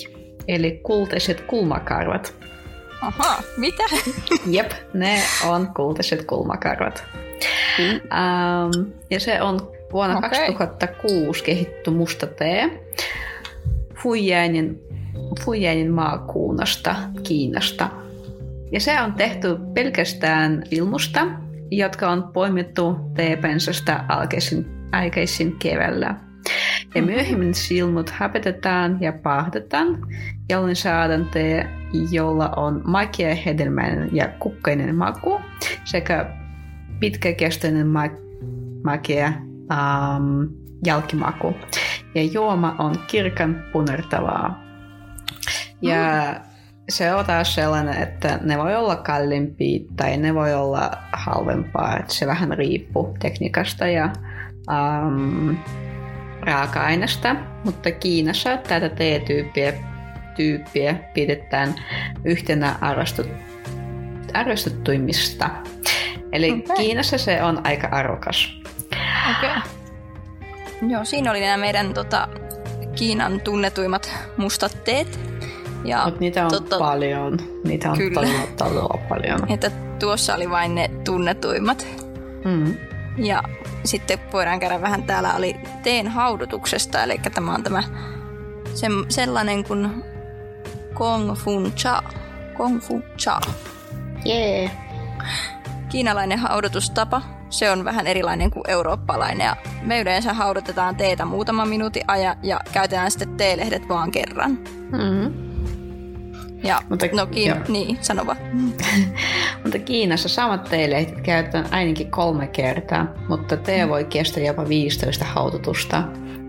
eli 0.50 0.80
kultaiset 0.84 1.42
kulmakarvat. 1.42 2.36
Aha, 3.02 3.44
mitä? 3.58 3.84
Jep, 4.56 4.72
ne 4.94 5.22
on 5.48 5.68
kultaiset 5.76 6.26
kulmakarvat. 6.26 7.04
Ähm, 7.80 8.92
ja 9.10 9.20
se 9.20 9.42
on 9.42 9.72
vuonna 9.94 10.18
Okei. 10.18 10.30
2006 10.30 11.44
kehitty 11.44 11.92
musta 11.92 12.28
tee 12.28 12.86
Fujianin, 14.04 14.80
Fujianin 15.46 15.92
maakunnasta 15.92 16.96
Kiinasta. 17.24 17.90
Ja 18.72 18.80
se 18.80 19.02
on 19.02 19.14
tehty 19.14 19.58
pelkästään 19.74 20.64
ilmusta, 20.72 21.28
jotka 21.72 22.10
on 22.10 22.24
poimittu 22.34 22.96
teepensasta 23.16 24.06
aikaisin 24.92 25.56
keväällä. 25.60 26.29
Ja 26.96 27.02
myöhemmin 27.02 27.54
silmut 27.54 28.10
hapetetaan 28.10 28.98
ja 29.02 29.14
paahdetaan, 29.14 30.08
jolloin 30.50 30.76
saadaan 30.76 31.26
tee, 31.26 31.70
jolla 32.12 32.50
on 32.50 32.82
makea, 32.86 33.36
hedelmäinen 33.36 34.10
ja 34.12 34.28
kukkainen 34.40 34.96
maku 34.96 35.42
sekä 35.84 36.26
pitkäkestoinen 37.00 37.88
ma- 37.88 38.20
makea 38.84 39.28
ähm, 39.72 40.44
jälkimaku. 40.86 41.56
Ja 42.16 42.24
juoma 42.24 42.76
on 42.80 42.96
kirkan 43.08 43.64
punertavaa. 43.72 44.64
Ja 45.82 46.36
se 46.90 47.14
on 47.14 47.26
taas 47.26 47.56
sellainen, 47.56 48.04
että 48.04 48.40
ne 48.44 48.58
voi 48.58 48.76
olla 48.76 48.96
kalliimpia 48.96 49.80
tai 49.96 50.18
ne 50.18 50.36
voi 50.36 50.54
olla 50.54 50.92
halvempaa. 51.14 51.98
Että 51.98 52.14
se 52.14 52.28
vähän 52.28 52.52
riippuu 52.52 53.16
tekniikasta 53.20 53.88
ja 53.88 54.14
ähm, 54.72 55.50
raaka-aineesta. 56.42 57.36
Mutta 57.64 57.92
Kiinassa 57.92 58.58
tätä 58.58 58.90
teetyyppiä 58.90 59.74
tyyppiä 60.36 60.96
pidetään 61.14 61.76
yhtenä 62.26 62.76
arvostut, 62.82 63.28
arvostettuimmista. 64.34 65.50
Eli 66.32 66.52
Okei. 66.52 66.76
Kiinassa 66.76 67.18
se 67.18 67.44
on 67.44 67.62
aika 67.64 67.88
arvokas. 67.88 68.60
Okei. 69.38 69.50
Okay. 69.50 69.62
Joo, 70.90 71.06
siinä 71.06 71.32
oli 71.32 71.40
nämä 71.40 71.58
meidän 71.58 71.94
tota, 71.94 72.28
Kiinan 72.96 73.42
tunnetuimmat 73.42 74.14
mustat 74.38 74.84
teet. 74.84 75.20
Ja 75.86 76.02
Mutta 76.06 76.20
niitä 76.20 76.46
on 76.46 76.52
tota- 76.52 76.80
paljon. 76.80 77.38
Niitä 77.64 77.92
on 77.92 77.98
Kyllä. 77.98 78.22
todella, 78.22 78.48
todella 78.58 79.00
paljon. 79.10 79.52
että 79.52 79.72
tuossa 80.00 80.36
oli 80.36 80.50
vain 80.50 80.76
ne 80.76 80.90
tunnetuimmat. 81.06 81.88
Mm. 82.46 82.76
Ja 83.20 83.44
sitten 83.86 84.20
voidaan 84.34 84.60
käydä 84.60 84.82
vähän, 84.82 85.04
täällä 85.04 85.34
oli 85.34 85.56
teen 85.84 86.08
haudutuksesta, 86.08 87.04
eli 87.04 87.18
tämä 87.34 87.54
on 87.54 87.64
tämä 87.64 87.84
se, 88.74 88.88
sellainen 89.10 89.64
kuin 89.64 90.04
Kung 90.94 91.36
Fu 91.36 91.72
Cha. 91.76 92.04
Kung 92.58 92.82
Fu 92.82 93.02
Cha. 93.18 93.40
Jee. 94.26 94.62
Yeah. 94.62 94.72
Kiinalainen 95.90 96.40
haudutustapa. 96.40 97.22
Se 97.50 97.72
on 97.72 97.86
vähän 97.86 98.08
erilainen 98.08 98.52
kuin 98.52 98.64
eurooppalainen. 98.68 99.46
Ja 99.46 99.56
me 99.82 100.02
yleensä 100.02 100.34
haudutetaan 100.34 100.96
teetä 100.96 101.26
muutaman 101.26 101.68
minuutin 101.70 102.04
ajan 102.08 102.38
ja 102.44 102.60
käytetään 102.72 103.12
sitten 103.12 103.38
teelehdet 103.38 103.90
vaan 103.90 104.12
kerran. 104.12 104.52
Mm-hmm. 104.92 105.49
Ja, 106.64 106.82
Mutta, 106.90 107.06
no 107.14 107.26
Kiin- 107.26 107.72
niin, 107.72 107.98
sano 108.02 108.26
vaan. 108.26 108.38
mutta 109.64 109.80
Kiinassa 109.80 110.30
samat 110.30 110.64
teelehdet 110.64 111.22
käytetään 111.22 111.66
ainakin 111.72 112.12
kolme 112.12 112.48
kertaa, 112.48 113.08
mutta 113.30 113.58
tee 113.58 113.86
mm. 113.86 113.90
voi 113.90 114.04
kestää 114.06 114.44
jopa 114.44 114.70
15 114.70 115.26
haututusta. 115.26 116.04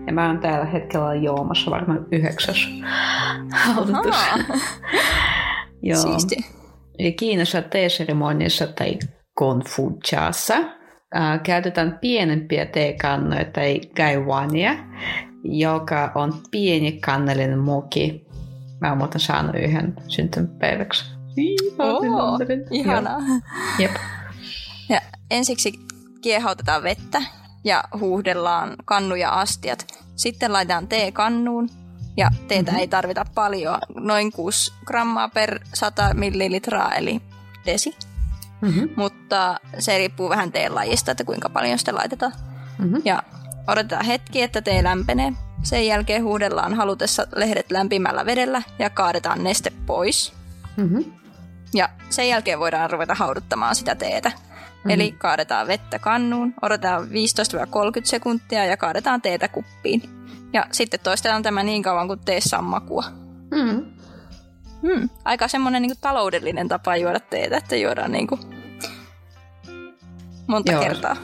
Ja 0.07 0.13
mä 0.13 0.27
oon 0.27 0.39
täällä 0.39 0.65
hetkellä 0.65 1.15
joomassa 1.15 1.71
varmaan 1.71 2.05
yhdeksäs 2.11 2.69
haututus. 3.51 4.15
Joo. 5.83 6.01
Siisti. 6.01 6.35
Ja 6.99 7.11
Kiinassa 7.11 7.61
teeseremoniassa 7.61 8.67
tai 8.67 8.99
konfuchassa 9.33 10.55
äh, 10.55 11.41
käytetään 11.43 11.97
pienempiä 12.01 12.65
teekannoja 12.65 13.45
tai 13.45 13.81
gaiwania, 13.95 14.75
joka 15.43 16.11
on 16.15 16.33
pieni 16.51 16.91
kannellinen 16.91 17.59
muki. 17.59 18.30
Mä 18.81 18.89
oon 18.89 18.97
muuten 18.97 19.21
saanut 19.21 19.55
yhden 19.55 19.93
syntymäpäiväksi. 20.07 21.05
Oh, 21.79 22.03
ihanaa. 22.71 23.19
Jep. 23.79 23.91
Ja 24.89 25.01
ensiksi 25.31 25.79
kiehautetaan 26.21 26.83
vettä 26.83 27.21
ja 27.63 27.83
huuhdellaan 27.99 28.75
kannuja 28.85 29.29
astiat. 29.29 29.85
Sitten 30.15 30.53
laitetaan 30.53 30.87
tee 30.87 31.11
kannuun 31.11 31.69
ja 32.17 32.29
teetä 32.47 32.71
mm-hmm. 32.71 32.79
ei 32.79 32.87
tarvita 32.87 33.25
paljon, 33.35 33.79
noin 33.95 34.31
6 34.31 34.73
grammaa 34.85 35.29
per 35.29 35.59
100 35.73 36.13
millilitraa 36.13 36.95
eli 36.95 37.21
desi. 37.65 37.95
Mm-hmm. 38.61 38.89
Mutta 38.95 39.59
se 39.79 39.97
riippuu 39.97 40.29
vähän 40.29 40.51
teen 40.51 40.75
lajista, 40.75 41.11
että 41.11 41.23
kuinka 41.23 41.49
paljon 41.49 41.79
sitä 41.79 41.95
laitetaan. 41.95 42.33
Mm-hmm. 42.77 43.01
Ja 43.05 43.23
odotetaan 43.67 44.05
hetki, 44.05 44.41
että 44.41 44.61
tee 44.61 44.83
lämpenee. 44.83 45.33
Sen 45.63 45.87
jälkeen 45.87 46.23
huudellaan 46.23 46.73
halutessa 46.73 47.27
lehdet 47.35 47.71
lämpimällä 47.71 48.25
vedellä 48.25 48.61
ja 48.79 48.89
kaadetaan 48.89 49.43
neste 49.43 49.71
pois. 49.85 50.33
Mm-hmm. 50.77 51.05
Ja 51.73 51.89
sen 52.09 52.29
jälkeen 52.29 52.59
voidaan 52.59 52.89
ruveta 52.89 53.13
hauduttamaan 53.13 53.75
sitä 53.75 53.95
teetä. 53.95 54.29
Mm-hmm. 54.29 54.91
Eli 54.91 55.11
kaadetaan 55.11 55.67
vettä 55.67 55.99
kannuun, 55.99 56.53
odotetaan 56.61 57.03
15-30 57.03 57.09
sekuntia 58.03 58.65
ja 58.65 58.77
kaadetaan 58.77 59.21
teetä 59.21 59.47
kuppiin. 59.47 60.01
Ja 60.53 60.65
sitten 60.71 60.99
toistetaan 60.99 61.43
tämä 61.43 61.63
niin 61.63 61.83
kauan 61.83 62.07
kuin 62.07 62.19
teessä 62.19 62.57
on 62.57 62.63
makua. 62.63 63.03
Mm-hmm. 63.51 63.85
Hmm. 64.81 65.09
Aika 65.25 65.47
semmoinen 65.47 65.81
niin 65.81 65.95
taloudellinen 66.01 66.67
tapa 66.67 66.97
juoda 66.97 67.19
teetä, 67.19 67.57
että 67.57 67.75
juodaan 67.75 68.11
niin 68.11 68.27
kuin 68.27 68.41
monta 70.47 70.71
Joo. 70.71 70.81
kertaa. 70.83 71.15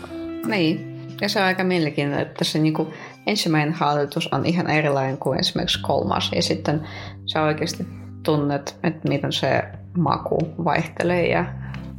Niin. 0.46 0.98
Ja 1.22 1.30
se 1.30 1.40
on 1.40 1.46
aika 1.46 1.64
mielenkiintoinen, 1.64 2.28
että 2.28 2.44
se 2.44 2.60
niin 2.60 2.74
kuin 2.74 2.94
ensimmäinen 3.28 3.74
hallitus 3.74 4.34
on 4.34 4.46
ihan 4.46 4.70
erilainen 4.70 5.18
kuin 5.18 5.40
esimerkiksi 5.40 5.82
kolmas. 5.82 6.32
Ja 6.36 6.42
sitten 6.42 6.88
sä 7.26 7.42
oikeasti 7.42 7.88
tunnet, 8.24 8.80
että 8.84 9.10
miten 9.10 9.32
se 9.32 9.64
maku 9.98 10.38
vaihtelee. 10.64 11.28
Ja 11.28 11.46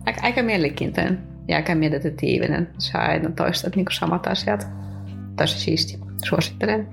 aika, 0.07 0.21
aika 0.23 0.43
mielenkiintoinen 0.43 1.23
ja 1.49 1.57
aika 1.57 1.75
meditatiivinen. 1.75 2.69
Sä 2.79 2.99
aina 2.99 3.31
toistat 3.31 3.77
niin 3.77 3.87
samat 3.93 4.27
asiat. 4.27 4.67
Tosi 5.37 5.61
siisti. 5.61 6.01
Suosittelen. 6.25 6.89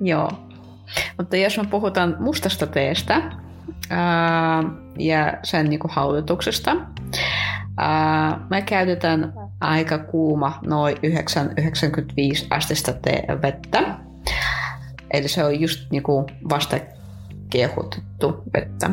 Joo. 0.00 0.30
Mutta 1.18 1.36
jos 1.36 1.58
me 1.58 1.64
puhutaan 1.70 2.16
mustasta 2.20 2.66
teestä 2.66 3.22
ää, 3.90 4.62
ja 4.98 5.32
sen 5.42 5.70
niin 5.70 5.80
kuin 5.80 5.90
haudutuksesta, 5.90 6.76
ää, 7.76 8.46
me 8.50 8.62
käytetään 8.62 9.32
aika 9.60 9.98
kuuma, 9.98 10.58
noin 10.66 10.96
995 11.02 12.46
astista 12.50 12.92
vettä. 13.42 13.98
Eli 15.10 15.28
se 15.28 15.44
on 15.44 15.60
just 15.60 15.90
niin 15.90 16.02
kuin 16.02 16.26
vasta 16.48 16.76
kiehutettu 17.50 18.42
vettä. 18.54 18.90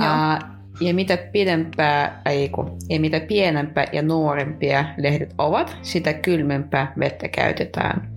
Ää, 0.00 0.60
ja 0.80 0.94
mitä 0.94 1.16
pidempää, 1.16 2.22
ei 2.26 2.48
kun, 2.48 2.78
ja 2.88 3.00
mitä 3.00 3.20
pienempää 3.20 3.86
ja 3.92 4.02
nuorempia 4.02 4.84
lehdet 4.96 5.34
ovat, 5.38 5.76
sitä 5.82 6.12
kylmempää 6.12 6.92
vettä 6.98 7.28
käytetään. 7.28 8.10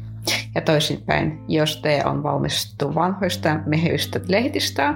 Ja 0.55 0.61
toisinpäin, 0.61 1.39
jos 1.47 1.81
te 1.81 2.01
on 2.05 2.23
valmistettu 2.23 2.95
vanhoista 2.95 3.59
mehyistä 3.65 4.19
lehdistä, 4.27 4.93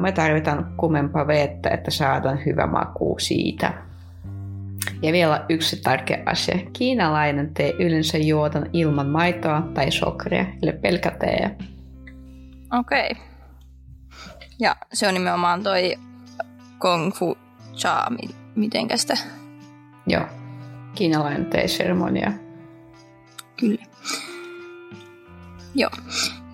me 0.00 0.12
tarvitaan 0.12 0.74
kuumempaa 0.76 1.26
vettä, 1.26 1.70
että 1.70 1.90
saadaan 1.90 2.38
hyvä 2.46 2.66
maku 2.66 3.16
siitä. 3.18 3.72
Ja 5.06 5.12
vielä 5.12 5.44
yksi 5.48 5.76
tärkeä 5.76 6.22
asia. 6.26 6.58
Kiinalainen 6.72 7.54
tee 7.54 7.70
yleensä 7.70 8.18
juotan 8.18 8.70
ilman 8.72 9.06
maitoa 9.06 9.62
tai 9.74 9.90
sokeria, 9.90 10.46
eli 10.62 10.72
pelkä 10.72 11.10
tee. 11.10 11.56
Okei. 12.78 13.10
Okay. 13.10 13.24
Ja 14.58 14.76
se 14.92 15.08
on 15.08 15.14
nimenomaan 15.14 15.62
toi 15.62 15.94
Kung 16.78 17.12
Fu 17.14 17.38
Cha, 17.74 18.06
mitenkä 18.54 18.96
sitä? 18.96 19.14
Joo, 20.06 20.24
kiinalainen 20.94 21.46
teeseremonia. 21.46 22.32
Kyllä. 23.60 23.82
Joo. 25.74 25.90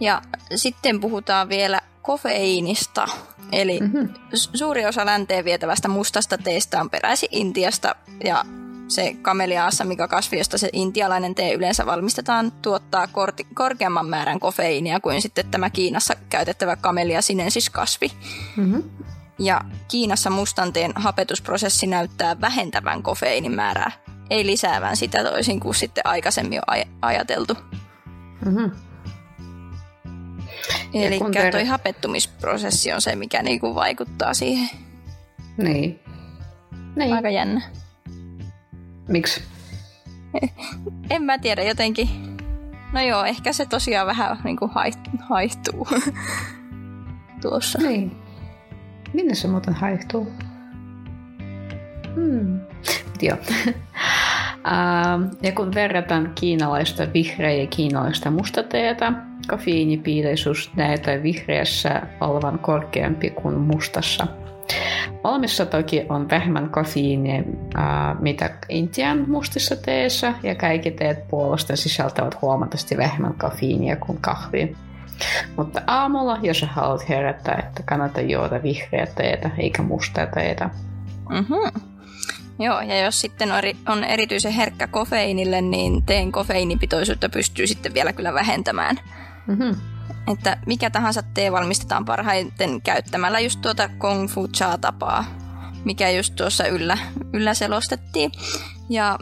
Ja 0.00 0.22
sitten 0.54 1.00
puhutaan 1.00 1.48
vielä 1.48 1.80
kofeiinista. 2.02 3.06
Eli 3.52 3.80
mm-hmm. 3.80 4.08
suuri 4.34 4.86
osa 4.86 5.06
länteen 5.06 5.44
vietävästä 5.44 5.88
mustasta 5.88 6.38
teestä 6.38 6.80
on 6.80 6.90
peräisin 6.90 7.28
Intiasta 7.32 7.94
ja 8.24 8.44
se 8.88 9.16
kameliaassa, 9.22 9.84
mikä 9.84 10.08
kasvi, 10.08 10.38
josta 10.38 10.58
se 10.58 10.68
intialainen 10.72 11.34
tee 11.34 11.54
yleensä 11.54 11.86
valmistetaan, 11.86 12.52
tuottaa 12.52 13.06
korti, 13.06 13.46
korkeamman 13.54 14.06
määrän 14.06 14.40
kofeiinia 14.40 15.00
kuin 15.00 15.22
sitten 15.22 15.50
tämä 15.50 15.70
Kiinassa 15.70 16.14
käytettävä 16.30 16.76
kamelia 16.76 17.22
sinensis 17.22 17.70
kasvi. 17.70 18.12
Mm-hmm. 18.56 18.82
Ja 19.38 19.60
Kiinassa 19.88 20.30
mustan 20.30 20.72
teen 20.72 20.92
hapetusprosessi 20.94 21.86
näyttää 21.86 22.40
vähentävän 22.40 23.02
kofeiinin 23.02 23.54
määrää, 23.54 23.90
ei 24.30 24.46
lisäävän 24.46 24.96
sitä 24.96 25.24
toisin 25.24 25.60
kuin 25.60 25.74
sitten 25.74 26.06
aikaisemmin 26.06 26.58
on 26.58 26.76
aj- 26.76 26.88
ajateltu. 27.02 27.56
Mm-hmm. 28.44 28.91
Eli 30.94 31.20
ter- 31.32 31.52
toi 31.52 31.64
hapettumisprosessi 31.64 32.92
on 32.92 33.00
se, 33.00 33.16
mikä 33.16 33.42
niinku 33.42 33.74
vaikuttaa 33.74 34.34
siihen. 34.34 34.68
Niin. 35.56 36.00
niin. 36.96 37.12
Aika 37.14 37.30
jännä. 37.30 37.62
Miksi? 39.08 39.42
En 41.10 41.22
mä 41.22 41.38
tiedä, 41.38 41.62
jotenkin. 41.62 42.08
No 42.92 43.00
joo, 43.00 43.24
ehkä 43.24 43.52
se 43.52 43.66
tosiaan 43.66 44.06
vähän 44.06 44.38
niinku 44.44 44.70
haihtuu 45.28 45.88
tuossa. 47.42 47.78
Niin. 47.78 48.16
Minne 49.12 49.34
se 49.34 49.48
muuten 49.48 49.74
haihtuu? 49.74 50.32
Hmm. 52.14 52.60
Joo. 53.22 53.38
ja 55.42 55.52
kun 55.52 55.74
verrataan 55.74 56.32
kiinalaista 56.34 57.12
vihreä 57.12 57.52
ja 57.52 57.66
kiinalaista 57.66 58.30
mustateetä, 58.30 59.12
kofeiinipiileisyys 59.48 60.70
näyttää 60.76 61.22
vihreässä 61.22 62.02
olevan 62.20 62.58
korkeampi 62.58 63.30
kuin 63.30 63.54
mustassa. 63.54 64.26
Valmissa 65.24 65.66
toki 65.66 66.06
on 66.08 66.30
vähemmän 66.30 66.70
kofeiinia 66.70 67.42
äh, 67.78 68.20
mitä 68.20 68.50
Intian 68.68 69.30
mustissa 69.30 69.76
teessä 69.76 70.34
ja 70.42 70.54
kaikki 70.54 70.90
teet 70.90 71.28
puolesta 71.28 71.76
sisältävät 71.76 72.42
huomattavasti 72.42 72.96
vähemmän 72.96 73.34
kofeiinia 73.34 73.96
kuin 73.96 74.18
kahvi. 74.20 74.76
Mutta 75.56 75.82
aamulla, 75.86 76.38
jos 76.42 76.62
haluat 76.62 77.08
herättää, 77.08 77.64
että 77.68 77.82
kannattaa 77.82 78.22
juoda 78.22 78.62
vihreää 78.62 79.06
teetä 79.06 79.50
eikä 79.58 79.82
mustaa 79.82 80.26
teetä. 80.26 80.70
Mm-hmm. 81.30 81.80
Joo, 82.58 82.80
ja 82.80 83.00
jos 83.00 83.20
sitten 83.20 83.48
on 83.88 84.04
erityisen 84.04 84.52
herkkä 84.52 84.86
kofeiinille, 84.86 85.60
niin 85.60 86.02
teen 86.02 86.32
kofeiinipitoisuutta 86.32 87.28
pystyy 87.28 87.66
sitten 87.66 87.94
vielä 87.94 88.12
kyllä 88.12 88.34
vähentämään. 88.34 88.98
Mm-hmm. 89.46 89.76
Että 90.32 90.56
mikä 90.66 90.90
tahansa 90.90 91.22
tee 91.22 91.52
valmistetaan 91.52 92.04
parhaiten 92.04 92.82
käyttämällä 92.82 93.40
just 93.40 93.60
tuota 93.60 93.88
kung 93.88 94.28
fu 94.28 94.48
cha-tapaa, 94.48 95.24
mikä 95.84 96.10
just 96.10 96.34
tuossa 96.36 96.66
yllä, 96.66 96.98
yllä 97.32 97.54
selostettiin. 97.54 98.32
Ja 98.88 99.18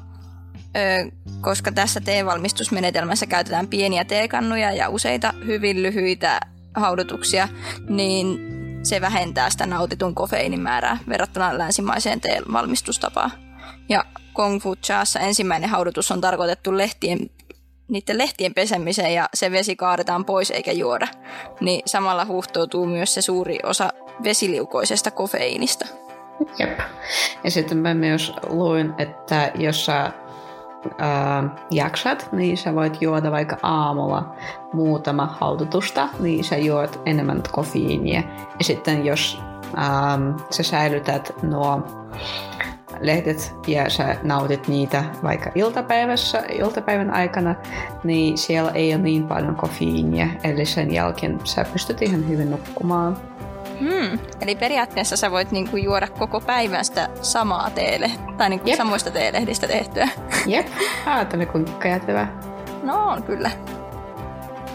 ö, 0.76 1.10
koska 1.40 1.72
tässä 1.72 2.00
teevalmistusmenetelmässä 2.00 3.26
käytetään 3.26 3.68
pieniä 3.68 4.04
teekannuja 4.04 4.72
ja 4.72 4.88
useita 4.88 5.34
hyvin 5.46 5.82
lyhyitä 5.82 6.40
haudutuksia, 6.74 7.48
niin 7.88 8.50
se 8.82 9.00
vähentää 9.00 9.50
sitä 9.50 9.66
nautitun 9.66 10.14
kofeiinin 10.14 10.60
määrää 10.60 10.98
verrattuna 11.08 11.58
länsimaiseen 11.58 12.20
teen 12.20 12.42
valmistustapaan. 12.52 13.30
Ja 13.88 14.04
Kung 14.32 14.62
Fu 14.62 14.76
Chaassa 14.76 15.20
ensimmäinen 15.20 15.70
haudutus 15.70 16.10
on 16.10 16.20
tarkoitettu 16.20 16.76
lehtien, 16.76 17.18
niiden 17.90 18.18
lehtien 18.18 18.54
pesemiseen 18.54 19.14
ja 19.14 19.28
se 19.34 19.50
vesi 19.50 19.76
kaadetaan 19.76 20.24
pois 20.24 20.50
eikä 20.50 20.72
juoda, 20.72 21.08
niin 21.60 21.82
samalla 21.86 22.24
huuhtoutuu 22.24 22.86
myös 22.86 23.14
se 23.14 23.22
suuri 23.22 23.58
osa 23.62 23.92
vesiliukoisesta 24.24 25.10
kofeiinista. 25.10 25.86
Jep. 26.58 26.78
Ja 27.44 27.50
sitten 27.50 27.78
mä 27.78 27.94
myös 27.94 28.32
luin, 28.48 28.94
että 28.98 29.52
jos 29.54 29.86
sä 29.86 30.12
ää, 30.98 31.56
jaksat, 31.70 32.28
niin 32.32 32.56
sä 32.56 32.74
voit 32.74 33.02
juoda 33.02 33.30
vaikka 33.30 33.56
aamulla 33.62 34.34
muutama 34.72 35.26
haudutusta, 35.26 36.08
niin 36.20 36.44
sä 36.44 36.56
juot 36.56 37.00
enemmän 37.06 37.42
kofeiinia. 37.52 38.22
Ja 38.58 38.64
sitten 38.64 39.04
jos 39.04 39.38
ää, 39.76 40.18
sä 40.50 40.62
säilytät 40.62 41.32
nuo 41.42 41.82
lehdet 43.00 43.54
ja 43.66 43.90
sä 43.90 44.16
nautit 44.22 44.68
niitä 44.68 45.04
vaikka 45.22 45.50
iltapäivässä, 45.54 46.42
iltapäivän 46.48 47.14
aikana, 47.14 47.54
niin 48.04 48.38
siellä 48.38 48.70
ei 48.70 48.94
ole 48.94 49.02
niin 49.02 49.26
paljon 49.26 49.56
kofeiinia, 49.56 50.26
eli 50.44 50.66
sen 50.66 50.94
jälkeen 50.94 51.40
sä 51.44 51.64
pystyt 51.72 52.02
ihan 52.02 52.28
hyvin 52.28 52.50
nukkumaan. 52.50 53.16
Hmm. 53.80 54.18
Eli 54.40 54.54
periaatteessa 54.54 55.16
sä 55.16 55.30
voit 55.30 55.50
niinku 55.50 55.76
juoda 55.76 56.08
koko 56.08 56.40
päivän 56.40 56.84
sitä 56.84 57.08
samaa 57.22 57.70
teele, 57.70 58.10
tai 58.38 58.48
niinku 58.48 58.68
Jep. 58.68 58.76
samoista 58.76 59.10
teelehdistä 59.10 59.66
tehtyä. 59.66 60.08
Jep, 60.46 60.66
ajattele 61.06 61.46
kuinka 61.46 61.72
kätevä. 61.72 62.28
No 62.82 63.08
on 63.08 63.22
kyllä. 63.22 63.50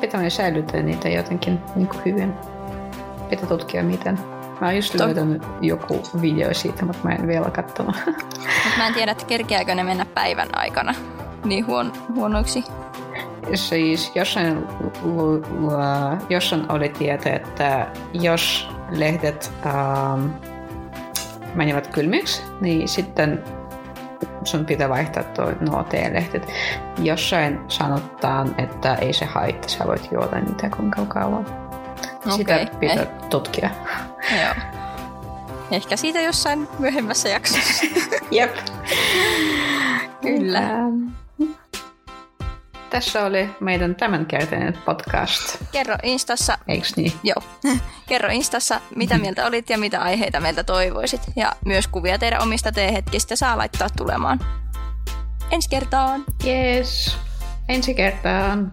Pitää 0.02 0.30
säilyttää 0.30 0.82
niitä 0.82 1.10
jotenkin 1.10 1.60
niinku 1.76 1.96
hyvin. 2.06 2.34
Pitää 3.30 3.48
tutkia 3.48 3.84
miten. 3.84 4.35
Mä 4.62 4.68
oon 4.68 4.76
just 4.76 4.92
Tot... 4.92 5.06
löytänyt 5.06 5.44
joku 5.62 6.04
video 6.22 6.54
siitä, 6.54 6.86
mutta 6.86 7.08
mä 7.08 7.16
en 7.16 7.28
vielä 7.28 7.50
katsonut. 7.50 7.96
Mut 8.06 8.78
mä 8.78 8.88
en 8.88 8.94
tiedä, 8.94 9.12
että 9.12 9.26
kerkeääkö 9.26 9.76
ne 9.76 9.84
mennä 9.84 10.06
päivän 10.06 10.58
aikana 10.58 10.94
niin 11.46 11.68
huon, 11.68 11.94
huonoiksi. 12.16 12.64
Siis 13.54 14.12
jossain, 14.16 14.68
jossain 16.30 16.72
oli 16.72 16.90
tieto, 16.90 17.30
että 17.30 17.88
jos 18.14 18.70
lehdet 18.90 19.52
ähm, 19.66 20.26
menivät 21.56 21.88
kylmiksi, 21.88 22.44
niin 22.62 22.88
sitten 22.88 23.44
sun 24.44 24.66
pitää 24.66 24.90
vaihtaa 24.90 25.24
tuo, 25.24 25.52
nuo 25.60 25.84
teelehdet. 25.84 26.48
Jossain 27.00 27.60
sanotaan, 27.68 28.56
että 28.58 28.96
ei 28.96 29.14
se 29.14 29.26
haittaa, 29.26 29.70
sä 29.70 29.86
voit 29.88 30.10
juoda 30.12 30.40
niitä 30.40 30.70
kuinka 30.70 31.06
kauan. 31.06 31.46
Sitä 32.30 32.56
okay. 32.56 32.80
pitää 32.80 33.04
eh. 33.04 33.30
tutkia. 33.30 33.70
Joo. 34.44 34.56
Ehkä 35.72 35.98
siitä 35.98 36.22
jossain 36.22 36.68
myöhemmässä 36.80 37.30
jaksossa. 37.30 37.86
Jep. 38.32 38.56
Kyllä. 40.22 40.62
Tässä 42.90 43.26
oli 43.26 43.50
meidän 43.60 43.96
tämänkertainen 43.96 44.78
podcast. 44.86 45.58
Kerro 45.72 45.96
Instassa. 46.04 46.58
Eiks 46.68 46.96
niin? 46.98 47.12
Joo. 47.24 47.42
Kerro 48.10 48.30
Instassa, 48.30 48.82
mitä 48.96 49.18
mieltä 49.18 49.46
olit 49.46 49.70
ja 49.70 49.78
mitä 49.78 50.02
aiheita 50.02 50.40
meiltä 50.40 50.64
toivoisit. 50.64 51.22
Ja 51.36 51.52
myös 51.66 51.88
kuvia 51.88 52.18
teidän 52.18 52.44
omista 52.44 52.72
teehetkistä 52.72 53.36
saa 53.36 53.58
laittaa 53.58 53.88
tulemaan. 53.98 54.40
Ensi 55.52 55.70
kertaan. 55.70 56.24
Yes. 56.46 57.18
Ensi 57.70 57.94
kertaan. 57.94 58.72